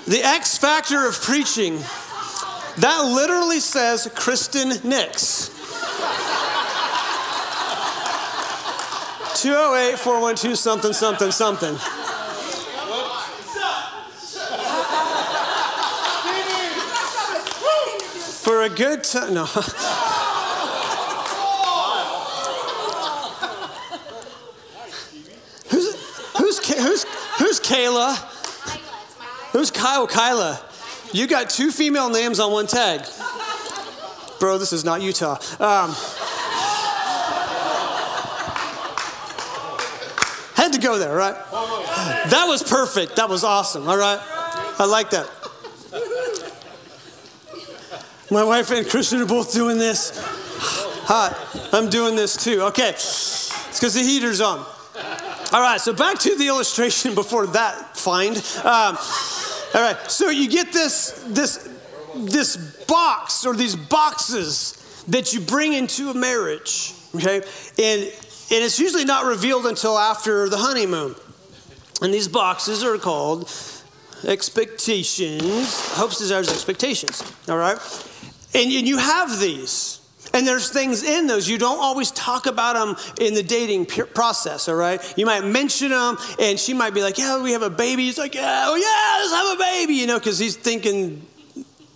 [0.09, 1.83] The X factor of preaching.
[2.79, 5.49] That literally says Kristen Nix.
[9.43, 11.75] 208 412 something, something, something.
[18.45, 19.45] For a good time, no.
[25.69, 25.95] who's,
[26.37, 27.05] who's, who's,
[27.39, 28.17] who's Kayla?
[29.51, 30.07] Who's Kyle?
[30.07, 30.68] Kyla.
[31.19, 33.01] You got two female names on one tag.
[34.39, 35.33] Bro, this is not Utah.
[35.59, 35.91] Um,
[40.55, 41.35] had to go there, right?
[42.31, 43.17] That was perfect.
[43.17, 44.21] That was awesome, all right?
[44.79, 45.29] I like that.
[48.31, 50.13] My wife and Christian are both doing this.
[51.07, 51.37] Hot.
[51.73, 52.63] I'm doing this too.
[52.67, 52.91] Okay.
[52.91, 54.65] It's because the heater's on.
[55.51, 58.37] All right, so back to the illustration before that find.
[58.65, 58.97] Um,
[59.79, 61.69] all right, so you get this, this,
[62.17, 62.57] this
[62.87, 67.37] box or these boxes that you bring into a marriage, okay?
[67.37, 71.15] And, and it's usually not revealed until after the honeymoon.
[72.03, 73.49] And these boxes are called
[74.27, 77.79] expectations, hopes, desires, expectations, all right?
[78.57, 79.98] And, and you have these.
[80.35, 81.49] And there's things in those.
[81.49, 85.01] You don't always talk about them in the dating process, all right?
[85.17, 88.05] You might mention them, and she might be like, Yeah, we have a baby.
[88.05, 91.27] He's like, Yeah, oh, yeah, let's have a baby, you know, because he's thinking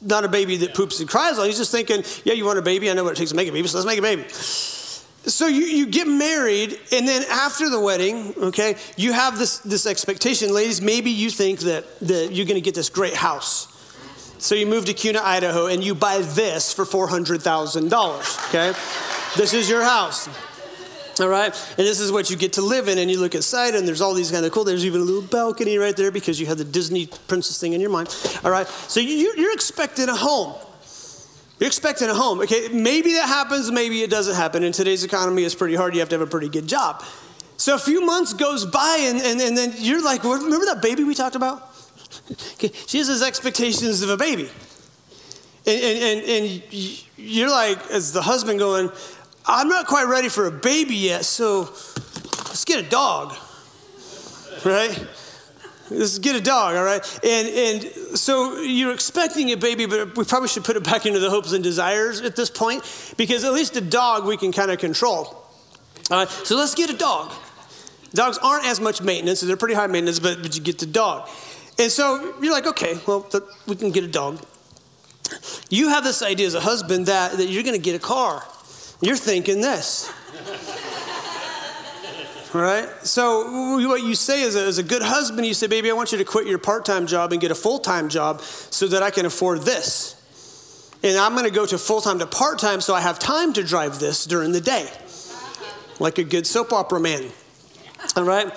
[0.00, 1.36] not a baby that poops and cries.
[1.36, 2.90] He's just thinking, Yeah, you want a baby?
[2.90, 4.24] I know what it takes to make a baby, so let's make a baby.
[4.28, 9.86] So you, you get married, and then after the wedding, okay, you have this, this
[9.86, 10.52] expectation.
[10.52, 13.71] Ladies, maybe you think that, that you're to get this great house
[14.42, 18.78] so you move to Kuna, Idaho, and you buy this for $400,000, okay?
[19.36, 20.28] this is your house.
[21.20, 23.74] All right, and this is what you get to live in, and you look outside,
[23.74, 24.64] and there's all these kind of cool.
[24.64, 27.80] There's even a little balcony right there because you have the Disney princess thing in
[27.80, 28.08] your mind.
[28.42, 30.54] All right, so you, you're expecting a home.
[31.60, 32.40] You're expecting a home.
[32.40, 34.64] Okay, maybe that happens, maybe it doesn't happen.
[34.64, 35.94] In today's economy, it's pretty hard.
[35.94, 37.04] You have to have a pretty good job.
[37.58, 41.04] So a few months goes by, and, and, and then you're like, remember that baby
[41.04, 41.71] we talked about?
[42.86, 44.48] She has these expectations of a baby.
[45.66, 48.90] And, and, and, and you're like, as the husband, going,
[49.46, 51.62] I'm not quite ready for a baby yet, so
[52.48, 53.34] let's get a dog,
[54.64, 55.06] right?
[55.90, 57.20] Let's get a dog, all right?
[57.24, 61.18] And, and so you're expecting a baby, but we probably should put it back into
[61.18, 62.82] the hopes and desires at this point
[63.16, 65.24] because at least a dog we can kind of control.
[66.10, 67.32] All right, so let's get a dog.
[68.14, 71.28] Dogs aren't as much maintenance, they're pretty high maintenance, but, but you get the dog.
[71.78, 73.28] And so you're like, okay, well,
[73.66, 74.40] we can get a dog.
[75.70, 78.44] You have this idea as a husband that, that you're going to get a car.
[79.00, 80.12] You're thinking this.
[82.54, 82.88] right?
[83.02, 86.18] So, what you say a, as a good husband, you say, baby, I want you
[86.18, 89.10] to quit your part time job and get a full time job so that I
[89.10, 90.18] can afford this.
[91.02, 93.52] And I'm going to go to full time to part time so I have time
[93.54, 94.88] to drive this during the day,
[95.98, 97.30] like a good soap opera man.
[98.16, 98.52] All right?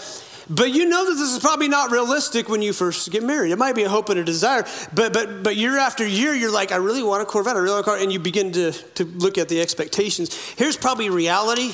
[0.49, 3.51] But you know that this is probably not realistic when you first get married.
[3.51, 6.51] It might be a hope and a desire, but but but year after year, you're
[6.51, 8.71] like, I really want a Corvette, I really want a car, and you begin to,
[8.71, 10.35] to look at the expectations.
[10.51, 11.73] Here's probably reality,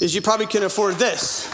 [0.00, 1.48] is you probably can afford this.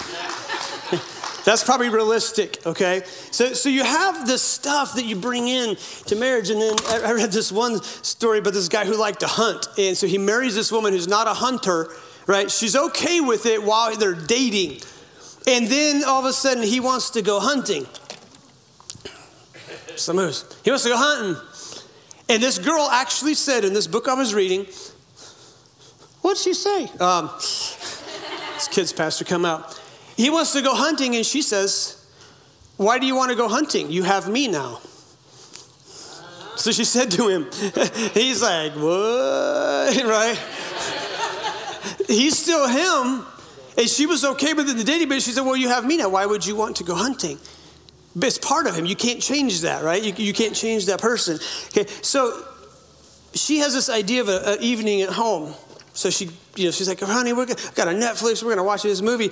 [1.45, 3.03] That's probably realistic, okay?
[3.31, 5.77] So, so you have this stuff that you bring in
[6.07, 6.51] to marriage.
[6.51, 9.67] And then I read this one story about this guy who liked to hunt.
[9.79, 11.89] And so he marries this woman who's not a hunter,
[12.27, 12.51] right?
[12.51, 14.81] She's okay with it while they're dating.
[15.47, 17.87] And then all of a sudden, he wants to go hunting.
[19.97, 20.45] Some moves.
[20.65, 21.43] He wants to go hunting.
[22.29, 24.67] And this girl actually said in this book I was reading,
[26.23, 26.85] what'd she say?
[27.01, 29.81] Um, this kid's pastor come out.
[30.17, 32.07] He wants to go hunting, and she says,
[32.77, 33.91] Why do you want to go hunting?
[33.91, 34.81] You have me now.
[36.57, 37.49] So she said to him,
[38.13, 40.05] He's like, What?
[40.05, 40.39] Right?
[42.07, 43.25] He's still him,
[43.81, 45.97] and she was okay with it the dating, but she said, Well, you have me
[45.97, 46.11] now.
[46.11, 47.39] Why would you want to go hunting?
[48.15, 48.85] But it's part of him.
[48.85, 50.03] You can't change that, right?
[50.03, 51.39] You, you can't change that person.
[51.69, 52.45] Okay, so
[53.33, 55.55] she has this idea of an evening at home.
[55.95, 58.83] So she, you know, she's like, honey, we're gonna, got a Netflix, we're gonna watch
[58.83, 59.31] this movie.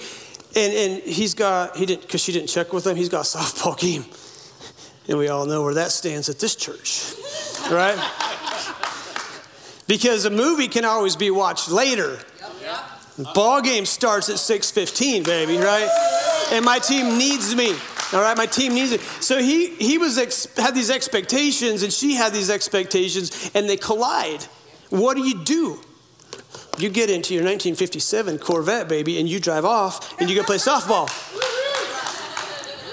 [0.57, 3.39] And, and he's got, he didn't, because she didn't check with him, he's got a
[3.39, 4.07] softball game.
[5.09, 7.13] And we all know where that stands at this church,
[7.71, 7.99] right?
[9.87, 12.19] because a movie can always be watched later.
[13.35, 15.89] Ball game starts at 6:15, baby, right?
[16.53, 17.75] And my team needs me.
[18.13, 19.01] All right, my team needs it.
[19.21, 23.77] So he he was ex- had these expectations, and she had these expectations, and they
[23.77, 24.45] collide.
[24.91, 25.81] What do you do?
[26.79, 30.57] You get into your 1957 Corvette, baby, and you drive off, and you go play
[30.57, 31.09] softball.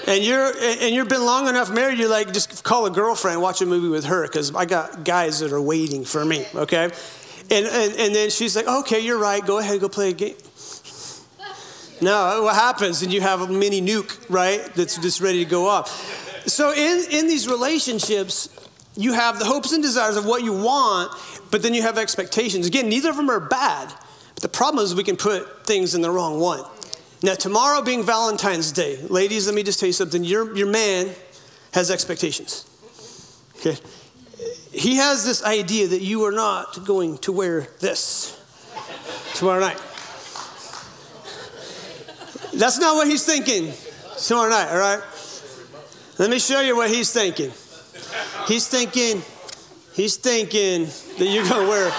[0.08, 3.60] and you're and you've been long enough married, you're like, just call a girlfriend, watch
[3.62, 6.90] a movie with her, because I got guys that are waiting for me, okay?
[7.50, 10.36] And, and and then she's like, okay, you're right, go ahead, go play a game.
[12.00, 13.02] No, what happens?
[13.02, 14.62] And you have a mini nuke, right?
[14.74, 15.88] That's just ready to go off.
[16.46, 18.48] So in, in these relationships,
[18.96, 21.12] you have the hopes and desires of what you want,
[21.50, 22.66] but then you have expectations.
[22.66, 23.92] Again, neither of them are bad.
[24.34, 26.62] But the problem is we can put things in the wrong one.
[27.22, 30.22] Now, tomorrow being Valentine's Day, ladies, let me just tell you something.
[30.22, 31.08] Your, your man
[31.72, 32.66] has expectations.
[33.56, 33.76] Okay?
[34.76, 38.38] He has this idea that you are not going to wear this
[39.32, 39.78] tomorrow night.
[42.52, 43.72] That's not what he's thinking
[44.18, 45.00] tomorrow night, all right?
[46.18, 47.52] Let me show you what he's thinking.
[48.46, 49.22] He's thinking,
[49.94, 51.90] he's thinking that you're gonna wear,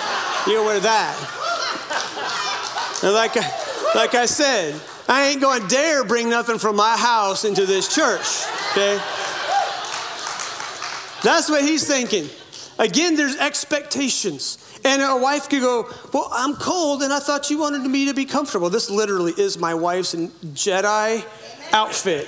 [0.46, 1.16] you're gonna wear that.
[3.02, 3.36] And like
[3.96, 8.46] like I said, I ain't gonna dare bring nothing from my house into this church,
[8.72, 9.02] okay?
[11.24, 12.30] That's what he's thinking.
[12.80, 14.58] Again, there's expectations.
[14.86, 18.14] And a wife could go, Well, I'm cold and I thought you wanted me to
[18.14, 18.70] be comfortable.
[18.70, 21.26] This literally is my wife's Jedi
[21.74, 22.28] outfit.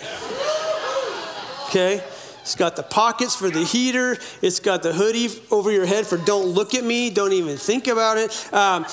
[1.68, 2.04] Okay?
[2.42, 4.18] It's got the pockets for the heater.
[4.42, 7.86] It's got the hoodie over your head for don't look at me, don't even think
[7.88, 8.32] about it.
[8.52, 8.88] Um,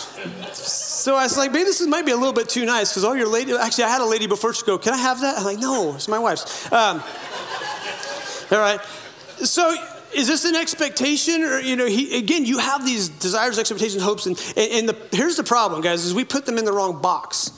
[0.52, 3.16] so I was like, maybe this might be a little bit too nice because all
[3.16, 5.38] your lady, actually, I had a lady before she go, can I have that?
[5.38, 6.70] I'm like, no, it's my wife's.
[6.70, 7.02] Um,
[8.50, 8.80] all right.
[9.38, 9.74] So
[10.16, 14.26] is this an expectation or you know he, again you have these desires expectations hopes
[14.26, 17.52] and, and, the, here's the problem guys is we put them in the wrong box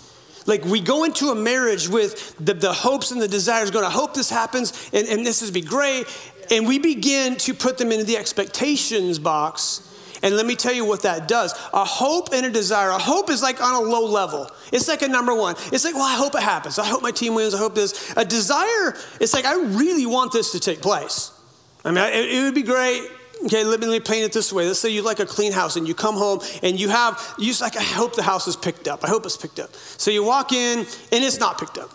[0.46, 3.90] like we go into a marriage with the, the hopes and the desires going to
[3.90, 6.06] hope this happens and, and this is be great
[6.50, 9.84] and we begin to put them into the expectations box
[10.20, 11.52] and let me tell you what that does.
[11.72, 12.88] A hope and a desire.
[12.88, 14.50] A hope is like on a low level.
[14.72, 15.54] It's like a number one.
[15.70, 16.76] It's like, well, I hope it happens.
[16.76, 17.54] I hope my team wins.
[17.54, 18.12] I hope this.
[18.16, 21.37] A desire, it's like, I really want this to take place.
[21.84, 23.02] I mean, it, it would be great.
[23.44, 24.66] Okay, let me paint it this way.
[24.66, 27.52] Let's say you like a clean house and you come home and you have, you
[27.60, 29.04] like, I hope the house is picked up.
[29.04, 29.74] I hope it's picked up.
[29.74, 30.86] So you walk in and
[31.24, 31.90] it's not picked up,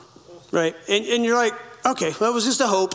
[0.51, 0.73] right?
[0.87, 1.53] And, and you're like,
[1.85, 2.93] okay, well, it was just a hope.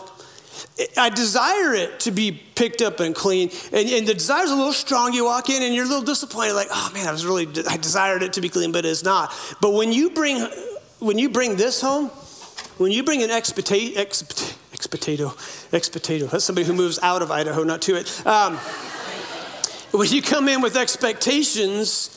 [0.97, 3.51] I desire it to be picked up and clean.
[3.70, 5.12] And, and the desire's a little strong.
[5.12, 7.76] You walk in and you're a little disappointed, like, oh man, I was really, I
[7.76, 9.30] desired it to be clean, but it's not.
[9.61, 10.41] But when you bring,
[11.01, 12.07] when you bring this home,
[12.78, 13.99] when you bring an expectation,
[14.79, 15.35] ex potato,
[15.72, 18.26] ex potato, that's somebody who moves out of Idaho, not to it.
[18.26, 18.57] Um,
[19.91, 22.14] when you come in with expectations,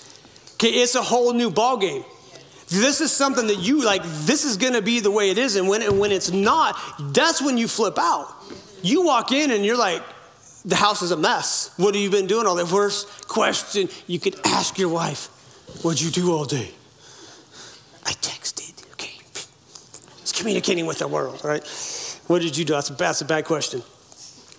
[0.53, 2.05] okay, it's a whole new ballgame.
[2.67, 5.55] This is something that you like, this is gonna be the way it is.
[5.55, 6.77] And when, and when it's not,
[7.13, 8.31] that's when you flip out.
[8.83, 10.03] You walk in and you're like,
[10.63, 11.73] the house is a mess.
[11.77, 12.71] What have you been doing all day?
[12.71, 15.29] Worst question you could ask your wife,
[15.81, 16.69] What'd you do all day?
[18.05, 19.17] I texted Okay.
[20.21, 21.63] It's communicating with the world, right?
[22.27, 22.73] What did you do?
[22.73, 23.81] That's a, that's a bad question.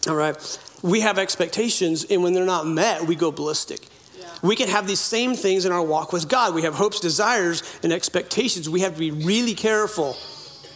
[0.09, 0.37] All right.
[0.83, 3.87] We have expectations, and when they're not met, we go ballistic.
[4.19, 4.27] Yeah.
[4.43, 6.55] We can have these same things in our walk with God.
[6.55, 8.69] We have hopes, desires, and expectations.
[8.69, 10.17] We have to be really careful,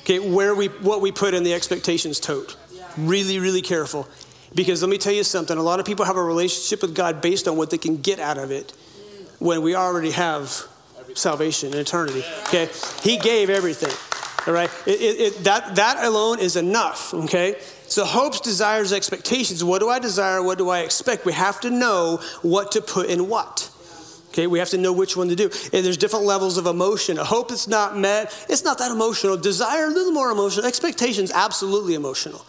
[0.02, 2.56] okay, where we what we put in the expectations tote.
[2.72, 2.84] Yeah.
[2.96, 4.08] Really, really careful.
[4.54, 7.20] Because let me tell you something, a lot of people have a relationship with God
[7.20, 8.72] based on what they can get out of it
[9.38, 10.62] when we already have
[11.14, 12.24] salvation and eternity.
[12.44, 12.70] Okay?
[13.02, 13.92] He gave everything.
[14.46, 14.70] All right?
[14.86, 17.56] It, it, it, that, that alone is enough, okay?
[17.88, 19.62] So, hopes, desires, expectations.
[19.62, 20.42] What do I desire?
[20.42, 21.24] What do I expect?
[21.24, 23.70] We have to know what to put in what.
[24.28, 25.44] Okay, we have to know which one to do.
[25.72, 27.18] And there's different levels of emotion.
[27.18, 29.36] A hope that's not met, it's not that emotional.
[29.36, 30.66] Desire, a little more emotional.
[30.66, 32.44] Expectations, absolutely emotional.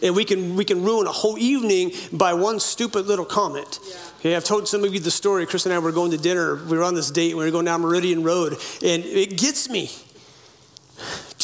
[0.00, 3.80] And we can, we can ruin a whole evening by one stupid little comment.
[3.82, 3.96] Yeah.
[4.20, 5.44] Okay, I've told some of you the story.
[5.44, 6.54] Chris and I were going to dinner.
[6.54, 7.34] We were on this date.
[7.36, 8.52] We were going down Meridian Road.
[8.82, 9.90] And it gets me.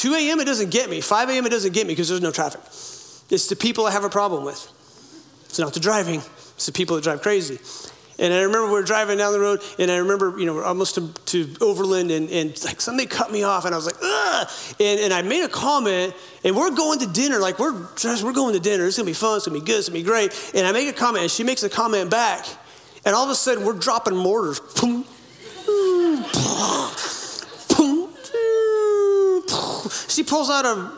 [0.01, 0.41] 2 a.m.
[0.41, 1.03] it doesn't get me.
[1.03, 1.45] 5 a.m.
[1.45, 2.63] it doesn't get me because there's no traffic.
[3.31, 4.67] It's the people I have a problem with.
[5.45, 6.23] It's not the driving,
[6.55, 7.59] it's the people that drive crazy.
[8.19, 10.65] And I remember we were driving down the road, and I remember, you know, we're
[10.65, 13.97] almost to, to Overland, and, and like somebody cut me off, and I was like,
[14.03, 14.49] ugh.
[14.81, 18.55] And, and I made a comment, and we're going to dinner, like we're we're going
[18.55, 18.87] to dinner.
[18.87, 20.33] It's gonna be fun, it's gonna be good, it's gonna be great.
[20.55, 22.47] And I make a comment, and she makes a comment back,
[23.05, 24.61] and all of a sudden we're dropping mortars.
[30.09, 30.91] She pulls out a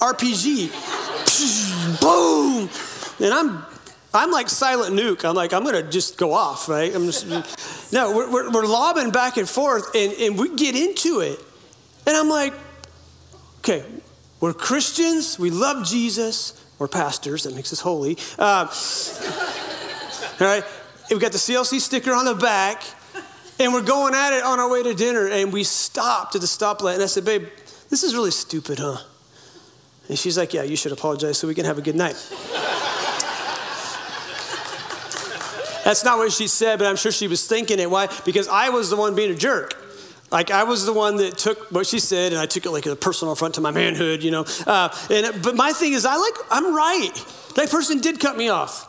[0.00, 0.70] RPG.
[2.00, 2.68] Boom!
[3.20, 3.64] And I'm
[4.14, 5.24] I'm like silent nuke.
[5.24, 6.94] I'm like, I'm gonna just go off, right?
[6.94, 7.26] I'm just
[7.92, 11.38] no, we're, we're, we're lobbing back and forth, and, and we get into it.
[12.06, 12.52] And I'm like,
[13.58, 13.84] okay,
[14.40, 18.18] we're Christians, we love Jesus, we're pastors, that makes us holy.
[18.38, 18.66] Uh,
[20.40, 20.64] all right,
[21.10, 22.82] we've got the CLC sticker on the back,
[23.60, 26.46] and we're going at it on our way to dinner, and we stopped at the
[26.46, 27.46] stoplight, and I said, babe,
[27.92, 28.96] this is really stupid, huh?
[30.08, 32.16] And she's like, Yeah, you should apologize so we can have a good night.
[35.84, 37.90] That's not what she said, but I'm sure she was thinking it.
[37.90, 38.08] Why?
[38.24, 39.76] Because I was the one being a jerk.
[40.30, 42.86] Like I was the one that took what she said, and I took it like
[42.86, 44.46] a personal affront to my manhood, you know.
[44.66, 47.12] Uh, and but my thing is, I like I'm right.
[47.56, 48.88] That person did cut me off.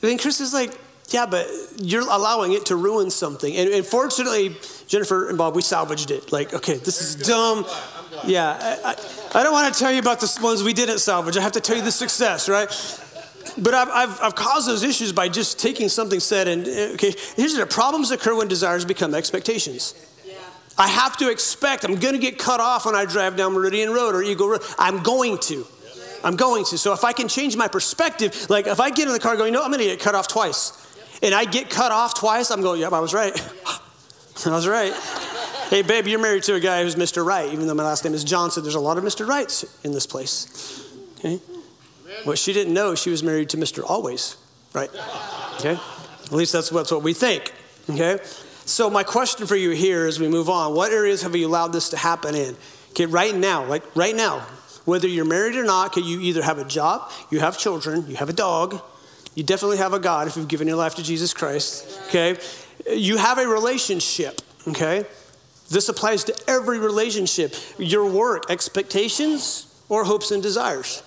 [0.00, 0.72] And then Chris is like,
[1.12, 3.56] yeah, but you're allowing it to ruin something.
[3.56, 4.56] And, and fortunately,
[4.86, 6.32] Jennifer and Bob, we salvaged it.
[6.32, 7.64] Like, okay, this is dumb.
[8.24, 11.36] Yeah, I, I, I don't want to tell you about the ones we didn't salvage.
[11.36, 12.68] I have to tell you the success, right?
[13.58, 17.14] But I've, I've, I've, caused those issues by just taking something said and, eh, okay,
[17.36, 19.94] here's the problems occur when desires become expectations.
[20.78, 23.90] I have to expect I'm going to get cut off when I drive down Meridian
[23.90, 24.62] Road or Eagle Road.
[24.78, 25.66] I'm going to.
[26.24, 26.78] I'm going to.
[26.78, 29.52] So if I can change my perspective, like if I get in the car going,
[29.52, 30.72] no, I'm going to get cut off twice,
[31.22, 33.32] and I get cut off twice, I'm going, yep, I was right.
[34.46, 34.92] I was right.
[35.70, 37.24] hey, babe, you're married to a guy who's Mr.
[37.24, 38.62] Right, even though my last name is Johnson.
[38.62, 39.26] There's a lot of Mr.
[39.26, 40.84] Rights in this place.
[41.18, 41.40] Okay?
[42.24, 43.88] What she didn't know, she was married to Mr.
[43.88, 44.36] Always,
[44.74, 44.90] right?
[45.54, 45.78] Okay?
[46.24, 47.52] At least that's that's what we think.
[47.88, 48.18] Okay?
[48.64, 51.72] So, my question for you here as we move on what areas have you allowed
[51.72, 52.56] this to happen in?
[52.90, 54.40] Okay, right now, like right now,
[54.84, 58.16] whether you're married or not, okay, you either have a job, you have children, you
[58.16, 58.80] have a dog,
[59.34, 62.36] you definitely have a God if you've given your life to Jesus Christ, okay?
[62.90, 65.04] You have a relationship, okay?
[65.70, 71.02] This applies to every relationship your work, expectations, or hopes and desires.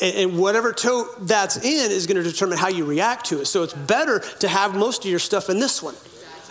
[0.00, 3.46] And, whatever tote that's in is going to determine how you react to it.
[3.46, 5.94] So it's better to have most of your stuff in this one.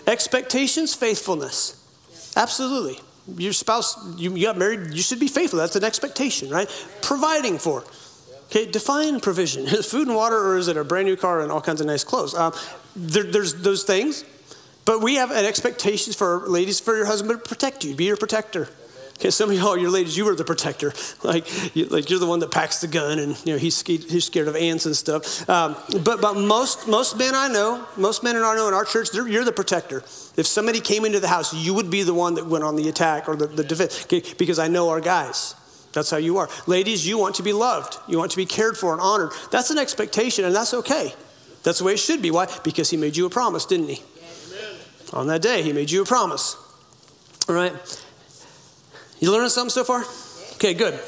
[0.08, 1.80] Expectations, faithfulness.
[2.36, 3.00] Absolutely.
[3.38, 5.60] Your spouse, you, you got married, you should be faithful.
[5.60, 6.70] That's an expectation, right?
[7.02, 7.84] Providing for.
[8.54, 9.66] Okay, define provision.
[9.68, 11.88] Is food and water, or is it a brand new car and all kinds of
[11.88, 12.36] nice clothes?
[12.36, 12.54] Um,
[12.96, 14.24] there, there's those things,
[14.86, 18.18] but we have an expectations for ladies for your husband to protect you, be your
[18.18, 18.70] protector.
[19.16, 20.94] Okay, some of y'all, your ladies, you were the protector.
[21.24, 24.04] Like, you, like you're the one that packs the gun, and you know he's scared,
[24.04, 25.50] he's scared of ants and stuff.
[25.50, 29.14] Um, but but most most men I know, most men I know in our church,
[29.14, 30.00] you're the protector.
[30.36, 32.90] If somebody came into the house, you would be the one that went on the
[32.90, 34.04] attack or the, the defense.
[34.04, 35.56] Okay, because I know our guys.
[35.94, 36.50] That's how you are.
[36.68, 37.98] Ladies, you want to be loved.
[38.08, 39.32] You want to be cared for and honored.
[39.52, 41.14] That's an expectation, and that's okay.
[41.64, 42.32] That's the way it should be.
[42.32, 42.48] Why?
[42.64, 44.02] Because he made you a promise, didn't he?
[44.52, 44.76] Amen.
[45.14, 46.58] On that day, he made you a promise.
[47.48, 47.74] All right.
[49.20, 50.04] You learning something so far?
[50.56, 51.00] Okay, good.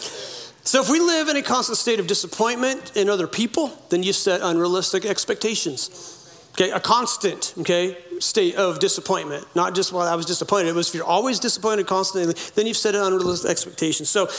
[0.63, 4.13] So if we live in a constant state of disappointment in other people, then you
[4.13, 6.11] set unrealistic expectations.
[6.53, 9.45] Okay, a constant, okay, state of disappointment.
[9.55, 10.69] Not just, well, I was disappointed.
[10.69, 14.05] It was if you're always disappointed constantly, then you've set an unrealistic expectation.
[14.05, 14.29] So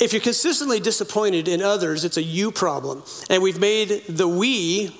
[0.00, 3.02] if you're consistently disappointed in others, it's a you problem.
[3.28, 4.96] And we've made the we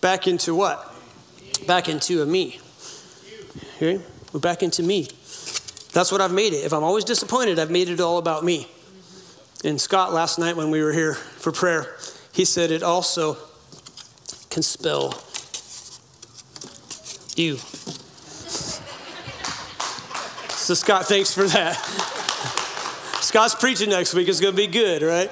[0.00, 0.94] back into what?
[1.66, 2.60] Back into a me.
[3.76, 4.00] Okay?
[4.32, 5.08] We're back into me.
[5.92, 6.64] That's what I've made it.
[6.64, 8.68] If I'm always disappointed, I've made it all about me.
[9.64, 11.96] And Scott, last night when we were here for prayer,
[12.32, 13.36] he said it also
[14.50, 15.10] can spell
[17.36, 17.56] you.
[20.56, 22.68] So, Scott, thanks for that.
[23.22, 24.28] Scott's preaching next week.
[24.28, 25.30] It's going to be good, right?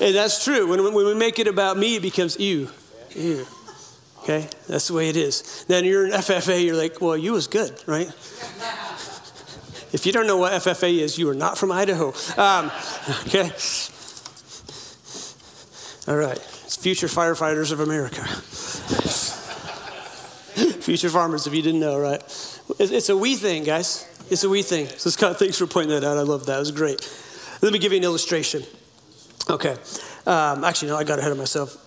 [0.00, 0.68] And that's true.
[0.68, 2.68] When, when we make it about me, it becomes you.
[4.22, 4.46] Okay?
[4.68, 5.64] That's the way it is.
[5.66, 8.06] Then you're an FFA, you're like, well, you was good, right?
[9.90, 12.12] If you don't know what FFA is, you are not from Idaho.
[12.36, 12.70] Um,
[13.26, 13.50] okay?
[16.06, 16.38] All right.
[16.64, 18.24] It's Future Firefighters of America.
[20.82, 22.20] Future farmers, if you didn't know, right?
[22.78, 24.06] It's a we thing, guys.
[24.30, 24.86] It's a we thing.
[24.98, 26.18] So, Scott, thanks for pointing that out.
[26.18, 26.56] I love that.
[26.56, 27.00] It was great.
[27.62, 28.62] Let me give you an illustration.
[29.48, 29.76] Okay.
[30.26, 31.84] Um, actually, no, I got ahead of myself.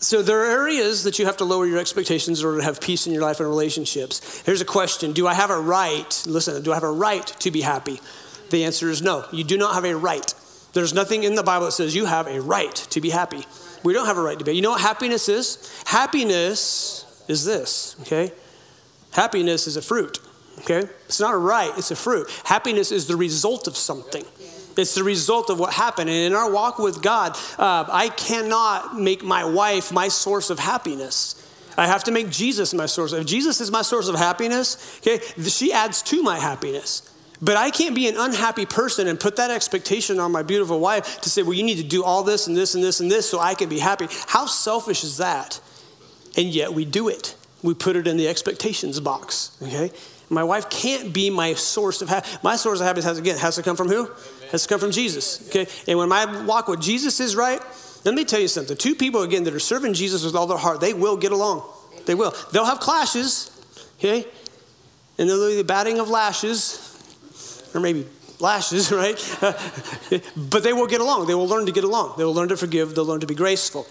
[0.00, 2.78] So there are areas that you have to lower your expectations in order to have
[2.80, 4.42] peace in your life and relationships.
[4.44, 6.22] Here's a question Do I have a right?
[6.26, 8.00] Listen, do I have a right to be happy?
[8.50, 9.24] The answer is no.
[9.32, 10.34] You do not have a right.
[10.74, 13.46] There's nothing in the Bible that says you have a right to be happy.
[13.82, 14.52] We don't have a right to be.
[14.52, 15.72] You know what happiness is?
[15.86, 18.32] Happiness is this, okay?
[19.12, 20.18] Happiness is a fruit,
[20.60, 20.88] okay?
[21.06, 22.28] It's not a right, it's a fruit.
[22.44, 24.24] Happiness is the result of something.
[24.76, 26.10] It's the result of what happened.
[26.10, 30.58] And in our walk with God, uh, I cannot make my wife my source of
[30.58, 31.40] happiness.
[31.76, 33.12] I have to make Jesus my source.
[33.12, 37.10] If Jesus is my source of happiness, okay, she adds to my happiness.
[37.42, 41.20] But I can't be an unhappy person and put that expectation on my beautiful wife
[41.22, 43.28] to say, well, you need to do all this and this and this and this
[43.28, 44.06] so I can be happy.
[44.28, 45.60] How selfish is that?
[46.36, 47.34] And yet we do it.
[47.62, 49.90] We put it in the expectations box, okay?
[50.34, 52.42] My wife can't be my source of happiness.
[52.42, 54.10] My source of happiness has, again, has to come from who?
[54.50, 55.48] Has to come from Jesus.
[55.48, 55.66] Okay?
[55.88, 57.60] And when my walk with Jesus is right,
[58.04, 58.76] let me tell you something.
[58.76, 61.62] Two people, again, that are serving Jesus with all their heart, they will get along.
[62.04, 62.34] They will.
[62.52, 63.50] They'll have clashes,
[63.98, 64.26] okay?
[65.18, 66.80] And there'll be the batting of lashes,
[67.74, 68.06] or maybe
[68.40, 69.16] lashes, right?
[70.36, 71.26] but they will get along.
[71.26, 72.14] They will learn to get along.
[72.18, 72.94] They will learn to forgive.
[72.94, 73.86] They'll learn to be graceful.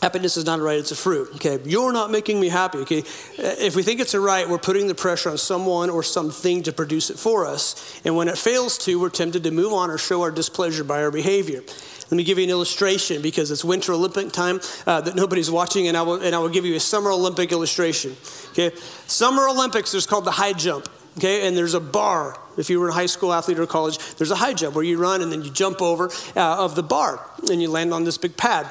[0.00, 1.28] Happiness is not a right, it's a fruit.
[1.34, 2.78] Okay, you're not making me happy.
[2.78, 3.02] Okay,
[3.36, 6.72] if we think it's a right, we're putting the pressure on someone or something to
[6.72, 8.00] produce it for us.
[8.04, 11.02] And when it fails to, we're tempted to move on or show our displeasure by
[11.02, 11.62] our behavior.
[12.10, 15.88] Let me give you an illustration because it's Winter Olympic time uh, that nobody's watching,
[15.88, 18.16] and I, will, and I will give you a Summer Olympic illustration.
[18.50, 18.70] Okay,
[19.08, 20.88] Summer Olympics is called the high jump.
[21.18, 22.38] Okay, and there's a bar.
[22.56, 24.98] If you were a high school athlete or college, there's a high jump where you
[24.98, 28.16] run and then you jump over uh, of the bar and you land on this
[28.16, 28.68] big pad.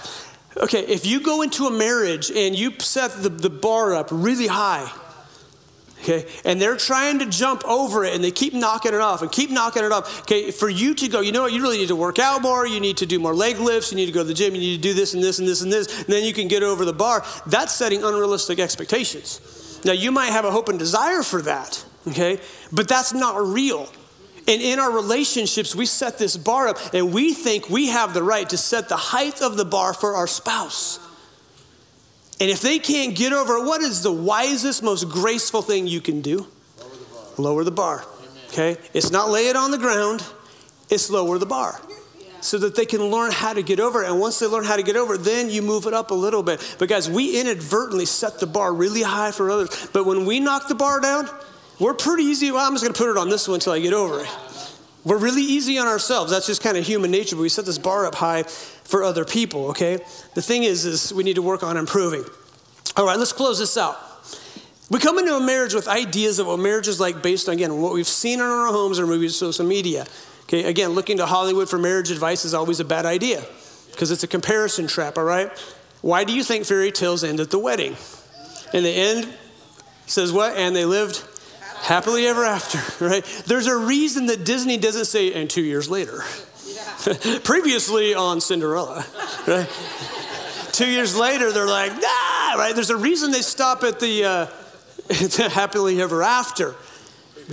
[0.60, 4.48] Okay, if you go into a marriage and you set the, the bar up really
[4.48, 4.92] high,
[6.02, 9.32] okay, and they're trying to jump over it and they keep knocking it off and
[9.32, 11.90] keep knocking it off, okay, for you to go, you know what, you really need
[11.90, 14.22] to work out more, you need to do more leg lifts, you need to go
[14.22, 16.08] to the gym, you need to do this and this and this and this, and
[16.08, 17.24] then you can get over the bar.
[17.46, 19.80] That's setting unrealistic expectations.
[19.86, 22.40] Now, you might have a hope and desire for that, okay,
[22.72, 23.88] but that's not real.
[24.48, 28.24] And in our relationships, we set this bar up and we think we have the
[28.24, 31.00] right to set the height of the bar for our spouse.
[32.40, 36.00] And if they can't get over it, what is the wisest, most graceful thing you
[36.00, 36.48] can do?
[36.78, 37.34] Lower the bar.
[37.38, 38.06] Lower the bar.
[38.50, 38.78] Okay?
[38.94, 40.24] It's not lay it on the ground,
[40.90, 41.82] it's lower the bar.
[42.40, 44.10] So that they can learn how to get over it.
[44.10, 46.14] And once they learn how to get over it, then you move it up a
[46.14, 46.76] little bit.
[46.78, 49.90] But guys, we inadvertently set the bar really high for others.
[49.92, 51.28] But when we knock the bar down,
[51.80, 52.52] we're pretty easy.
[52.52, 54.28] Well, I'm just going to put it on this one until I get over it.
[55.04, 56.32] We're really easy on ourselves.
[56.32, 59.24] That's just kind of human nature, but we set this bar up high for other
[59.24, 60.00] people, okay?
[60.34, 62.26] The thing is, is we need to work on improving.
[62.98, 63.98] All right, let's close this out.
[64.90, 67.82] We come into a marriage with ideas of what marriage is like based on, again,
[67.82, 70.06] what we've seen in our homes or movies, social media.
[70.44, 73.46] Okay, again, looking to Hollywood for marriage advice is always a bad idea
[73.92, 75.52] because it's a comparison trap, all right?
[76.02, 77.98] Why do you think fairy tales end at the wedding?
[78.74, 79.34] In the end,
[80.06, 80.56] says what?
[80.56, 81.24] And they lived
[81.82, 83.24] happily ever after, right?
[83.46, 86.22] There's a reason that Disney doesn't say, and two years later.
[87.44, 89.06] Previously on Cinderella,
[89.48, 89.70] right?
[90.72, 92.76] two years later, they're like, ah, right?
[92.76, 96.76] There's a reason they stop at the uh, happily ever after.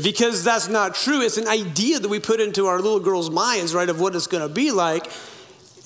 [0.03, 1.21] Because that's not true.
[1.21, 4.27] It's an idea that we put into our little girls' minds, right, of what it's
[4.27, 5.05] going to be like,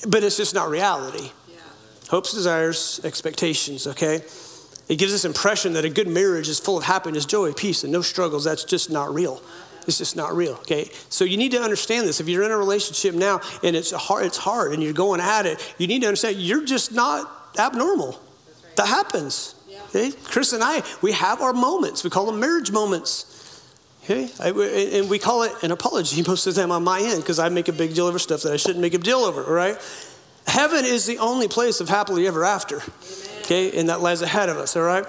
[0.07, 1.30] but it's just not reality.
[1.51, 1.57] Yeah.
[2.09, 4.22] Hopes, desires, expectations, okay?
[4.89, 7.93] It gives this impression that a good marriage is full of happiness, joy, peace, and
[7.93, 8.45] no struggles.
[8.45, 9.43] That's just not real.
[9.86, 10.55] It's just not real.
[10.55, 12.20] Okay, so you need to understand this.
[12.20, 15.47] If you're in a relationship now and it's hard, it's hard, and you're going at
[15.47, 18.20] it, you need to understand you're just not abnormal.
[18.76, 19.55] That happens.
[19.89, 22.05] Okay, Chris and I, we have our moments.
[22.05, 23.34] We call them marriage moments.
[24.05, 27.22] Okay, I, and we call it an apology most of the time on my end
[27.22, 29.45] because I make a big deal over stuff that I shouldn't make a deal over.
[29.45, 29.76] All right,
[30.47, 32.76] heaven is the only place of happily ever after.
[32.76, 33.78] Amen okay?
[33.78, 35.07] And that lies ahead of us, all right?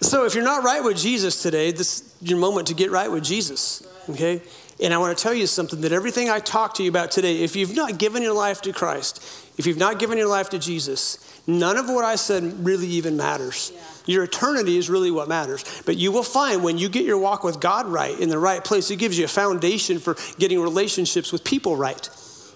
[0.00, 3.10] So if you're not right with Jesus today, this is your moment to get right
[3.10, 4.40] with Jesus, okay?
[4.80, 7.42] And I want to tell you something that everything I talk to you about today,
[7.42, 9.22] if you've not given your life to Christ,
[9.58, 13.16] if you've not given your life to Jesus, none of what I said really even
[13.16, 13.72] matters.
[14.06, 15.82] Your eternity is really what matters.
[15.84, 18.64] But you will find when you get your walk with God right in the right
[18.64, 22.08] place, it gives you a foundation for getting relationships with people right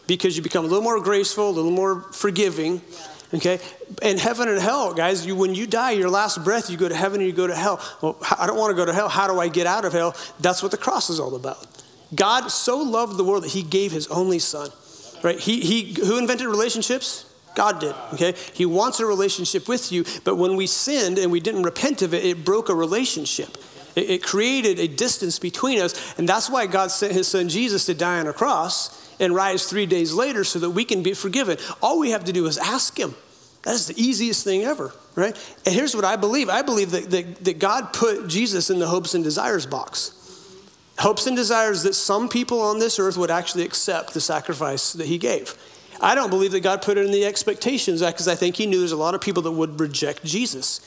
[0.06, 2.80] because you become a little more graceful, a little more forgiving.
[3.34, 3.58] Okay?
[4.02, 6.94] And heaven and hell, guys, you, when you die, your last breath, you go to
[6.94, 7.80] heaven or you go to hell.
[8.00, 9.08] Well, I don't want to go to hell.
[9.08, 10.14] How do I get out of hell?
[10.40, 11.66] That's what the cross is all about.
[12.14, 14.70] God so loved the world that he gave his only son.
[15.22, 15.38] Right?
[15.38, 17.24] He, he, who invented relationships?
[17.56, 18.34] God did, okay?
[18.52, 22.12] He wants a relationship with you, but when we sinned and we didn't repent of
[22.12, 23.56] it, it broke a relationship.
[23.96, 27.86] It, it created a distance between us, and that's why God sent his son Jesus
[27.86, 31.14] to die on a cross and rise three days later so that we can be
[31.14, 31.58] forgiven.
[31.82, 33.14] All we have to do is ask him.
[33.62, 35.36] That is the easiest thing ever, right?
[35.64, 38.86] And here's what I believe I believe that, that, that God put Jesus in the
[38.86, 40.12] hopes and desires box.
[40.98, 45.06] Hopes and desires that some people on this earth would actually accept the sacrifice that
[45.06, 45.54] he gave.
[46.00, 48.78] I don't believe that God put it in the expectations because I think he knew
[48.78, 50.80] there's a lot of people that would reject Jesus.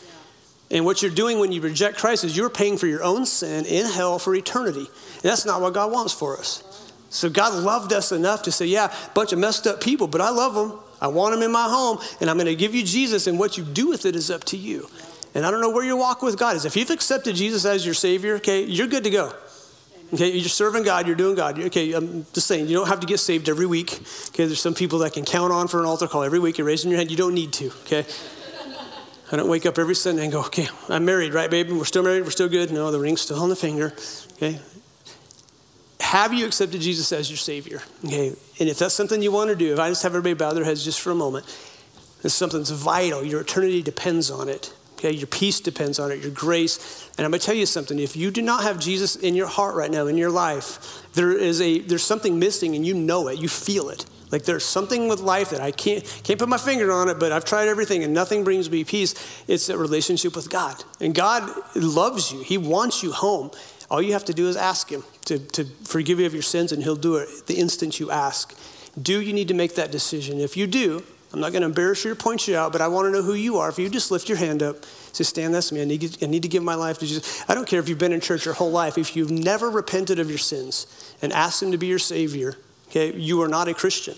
[0.71, 3.65] And what you're doing when you reject Christ is you're paying for your own sin
[3.65, 4.85] in hell for eternity.
[4.87, 6.63] And that's not what God wants for us.
[7.09, 10.29] So God loved us enough to say, yeah, bunch of messed up people, but I
[10.29, 10.79] love them.
[11.01, 13.57] I want them in my home, and I'm going to give you Jesus, and what
[13.57, 14.89] you do with it is up to you.
[15.33, 16.65] And I don't know where your walk with God is.
[16.65, 19.33] If you've accepted Jesus as your Savior, okay, you're good to go.
[20.11, 21.59] Okay, you're serving God, you're doing God.
[21.59, 23.93] Okay, I'm just saying, you don't have to get saved every week.
[24.29, 26.57] Okay, there's some people that can count on for an altar call every week.
[26.57, 28.05] You're raising your hand, you don't need to, okay?
[29.31, 31.73] I don't wake up every Sunday and go, okay, I'm married, right, baby?
[31.73, 32.71] We're still married, we're still good.
[32.71, 33.93] No, the ring's still on the finger.
[34.33, 34.59] Okay,
[36.09, 37.83] have you accepted Jesus as your Savior?
[38.03, 38.29] Okay,
[38.59, 40.63] and if that's something you want to do, if I just have everybody bow their
[40.63, 41.45] heads just for a moment,
[42.23, 43.23] it's something that's vital.
[43.23, 44.73] Your eternity depends on it.
[44.93, 47.07] Okay, your peace depends on it, your grace.
[47.15, 47.99] And I'm gonna tell you something.
[47.99, 51.31] If you do not have Jesus in your heart right now, in your life, there
[51.31, 54.03] is a there's something missing and you know it, you feel it.
[54.31, 57.31] Like there's something with life that I can't can't put my finger on it, but
[57.31, 59.13] I've tried everything and nothing brings me peace.
[59.47, 60.83] It's a relationship with God.
[60.99, 62.41] And God loves you.
[62.41, 63.51] He wants you home.
[63.89, 66.71] All you have to do is ask him to, to forgive you of your sins,
[66.71, 68.57] and he'll do it the instant you ask.
[69.01, 70.39] Do you need to make that decision?
[70.39, 72.87] If you do, I'm not going to embarrass you or point you out, but I
[72.87, 73.69] want to know who you are.
[73.69, 74.83] If you just lift your hand up,
[75.13, 75.81] say, Stan, that's me.
[75.81, 77.43] I need, I need to give my life to Jesus.
[77.47, 78.97] I don't care if you've been in church your whole life.
[78.97, 80.87] If you've never repented of your sins
[81.21, 82.55] and asked Him to be your Savior,
[82.87, 84.15] okay, you are not a Christian.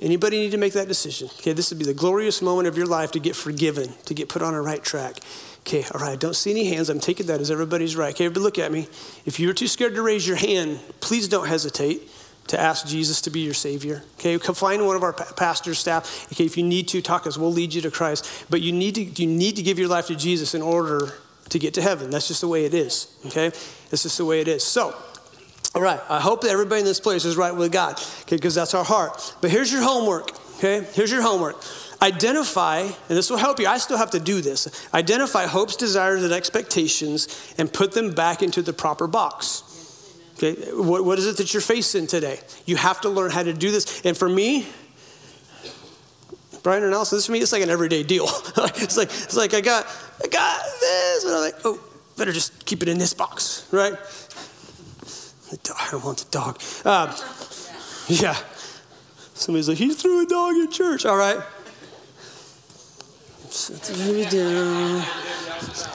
[0.00, 1.28] Anybody need to make that decision?
[1.38, 4.28] Okay, this would be the glorious moment of your life to get forgiven, to get
[4.28, 5.18] put on a right track.
[5.60, 6.88] Okay, all right, I don't see any hands.
[6.88, 8.14] I'm taking that as everybody's right.
[8.14, 8.88] Okay, but look at me.
[9.26, 12.08] If you're too scared to raise your hand, please don't hesitate
[12.48, 14.02] to ask Jesus to be your Savior.
[14.18, 16.26] Okay, find one of our pastor staff.
[16.32, 17.38] Okay, if you need to, talk us.
[17.38, 18.46] We'll lead you to Christ.
[18.50, 21.12] But you need to, you need to give your life to Jesus in order
[21.50, 22.10] to get to heaven.
[22.10, 23.14] That's just the way it is.
[23.26, 23.50] Okay,
[23.90, 24.64] that's just the way it is.
[24.64, 24.94] So,
[25.74, 28.00] all right, I hope that everybody in this place is right with God.
[28.22, 29.36] Okay, because that's our heart.
[29.40, 30.30] But here's your homework.
[30.56, 31.62] Okay, here's your homework.
[32.02, 33.66] Identify, and this will help you.
[33.66, 34.88] I still have to do this.
[34.94, 39.64] Identify hopes, desires, and expectations, and put them back into the proper box.
[40.34, 42.40] Okay, what, what is it that you're facing today?
[42.64, 44.00] You have to learn how to do this.
[44.06, 44.66] And for me,
[46.62, 48.24] Brian and Allison, this for me, it's like an everyday deal.
[48.56, 49.86] it's like it's like I got
[50.22, 51.78] I got this, and I'm like, oh,
[52.16, 53.94] better just keep it in this box, right?
[55.52, 56.60] I don't want the dog.
[56.84, 57.10] Um,
[58.08, 58.36] yeah.
[59.34, 61.06] Somebody's like, he threw a dog in church.
[61.06, 61.40] All right.
[63.50, 65.04] The baby down.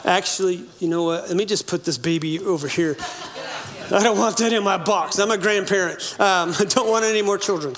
[0.04, 1.30] Actually, you know what?
[1.30, 2.98] Let me just put this baby over here.
[3.92, 5.20] I don't want that in my box.
[5.20, 6.20] I'm a grandparent.
[6.20, 7.74] Um, I don't want any more children.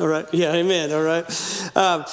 [0.00, 0.26] All right.
[0.32, 0.92] Yeah, amen.
[0.92, 1.24] All right.
[1.76, 2.06] Um,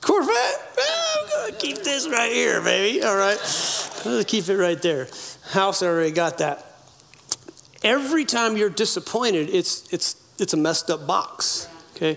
[0.00, 3.02] Corvette, I'm going to keep this right here, baby.
[3.02, 3.38] All right.
[4.02, 5.08] To keep it right there.
[5.50, 6.64] House already got that.
[7.82, 11.68] Every time you're disappointed, it's, it's, it's a messed up box.
[11.94, 12.16] Okay.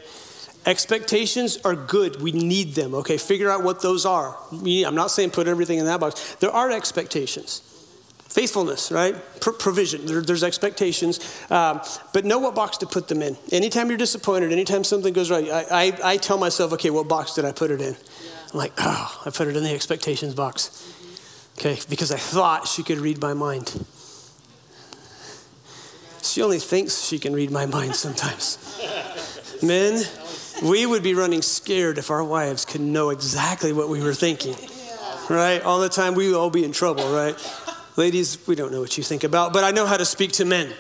[0.66, 2.22] Expectations are good.
[2.22, 2.94] We need them.
[2.96, 3.18] Okay.
[3.18, 4.38] Figure out what those are.
[4.52, 6.36] I'm not saying put everything in that box.
[6.36, 7.62] There are expectations
[8.30, 9.16] faithfulness, right?
[9.42, 10.06] Pro- provision.
[10.06, 11.82] There, there's expectations, um,
[12.14, 13.36] but know what box to put them in.
[13.52, 17.34] Anytime you're disappointed, anytime something goes right, I, I, I tell myself, okay, what box
[17.34, 17.94] did I put it in?
[17.94, 18.30] Yeah.
[18.54, 20.70] I'm like, oh, I put it in the expectations box.
[20.70, 21.60] Mm-hmm.
[21.60, 23.86] Okay, because I thought she could read my mind.
[26.22, 28.58] She only thinks she can read my mind sometimes.
[29.64, 30.04] Men,
[30.64, 34.56] we would be running scared if our wives could know exactly what we were thinking.
[35.30, 35.62] Right?
[35.62, 37.36] All the time, we would all be in trouble, right?
[37.96, 40.46] Ladies, we don't know what you think about, but I know how to speak to
[40.46, 40.74] men.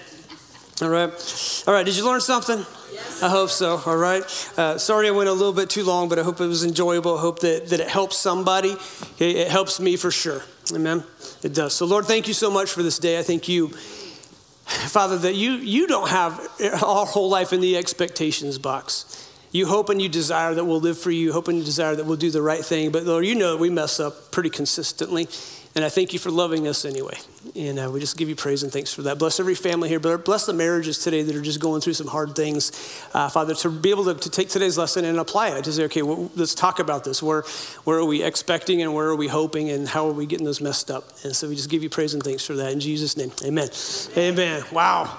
[0.81, 1.63] All right.
[1.67, 1.85] All right.
[1.85, 2.59] Did you learn something?
[2.93, 3.21] Yes.
[3.21, 3.81] I hope so.
[3.85, 4.23] All right.
[4.57, 7.17] Uh, sorry I went a little bit too long, but I hope it was enjoyable.
[7.17, 8.77] I hope that, that it helps somebody.
[9.15, 10.41] Okay, it helps me for sure.
[10.73, 11.03] Amen.
[11.43, 11.73] It does.
[11.73, 13.19] So, Lord, thank you so much for this day.
[13.19, 16.39] I thank you, Father, that you, you don't have
[16.81, 19.28] our whole life in the expectations box.
[19.51, 22.05] You hope and you desire that we'll live for you, hope and you desire that
[22.05, 22.91] we'll do the right thing.
[22.91, 25.27] But Lord, you know we mess up pretty consistently.
[25.75, 27.17] And I thank you for loving us anyway.
[27.55, 29.19] And uh, we just give you praise and thanks for that.
[29.19, 29.99] Bless every family here.
[29.99, 32.71] Bless the marriages today that are just going through some hard things.
[33.13, 35.83] Uh, Father, to be able to, to, take today's lesson and apply it, to say,
[35.83, 37.21] okay, well, let's talk about this.
[37.21, 37.43] Where,
[37.83, 40.59] where are we expecting and where are we hoping and how are we getting those
[40.59, 41.07] messed up?
[41.23, 42.73] And so we just give you praise and thanks for that.
[42.73, 43.69] In Jesus' name, amen.
[44.17, 44.63] Amen.
[44.71, 45.17] Wow.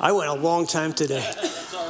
[0.00, 1.30] I went a long time today.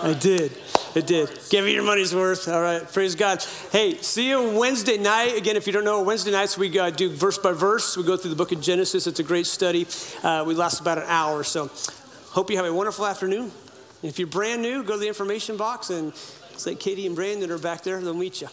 [0.02, 0.58] I did.
[0.96, 1.30] It did.
[1.48, 2.48] Give me your money's worth.
[2.48, 2.82] All right.
[2.92, 3.44] Praise God.
[3.70, 5.36] Hey, see you Wednesday night.
[5.36, 7.96] Again, if you don't know, Wednesday nights we uh, do verse by verse.
[7.96, 9.06] We go through the book of Genesis.
[9.06, 9.86] It's a great study.
[10.24, 11.44] Uh, we last about an hour.
[11.44, 11.70] So,
[12.30, 13.52] hope you have a wonderful afternoon.
[14.02, 17.50] If you're brand new, go to the information box and it's like Katie and Brandon
[17.52, 18.00] are back there.
[18.00, 18.48] They'll meet you.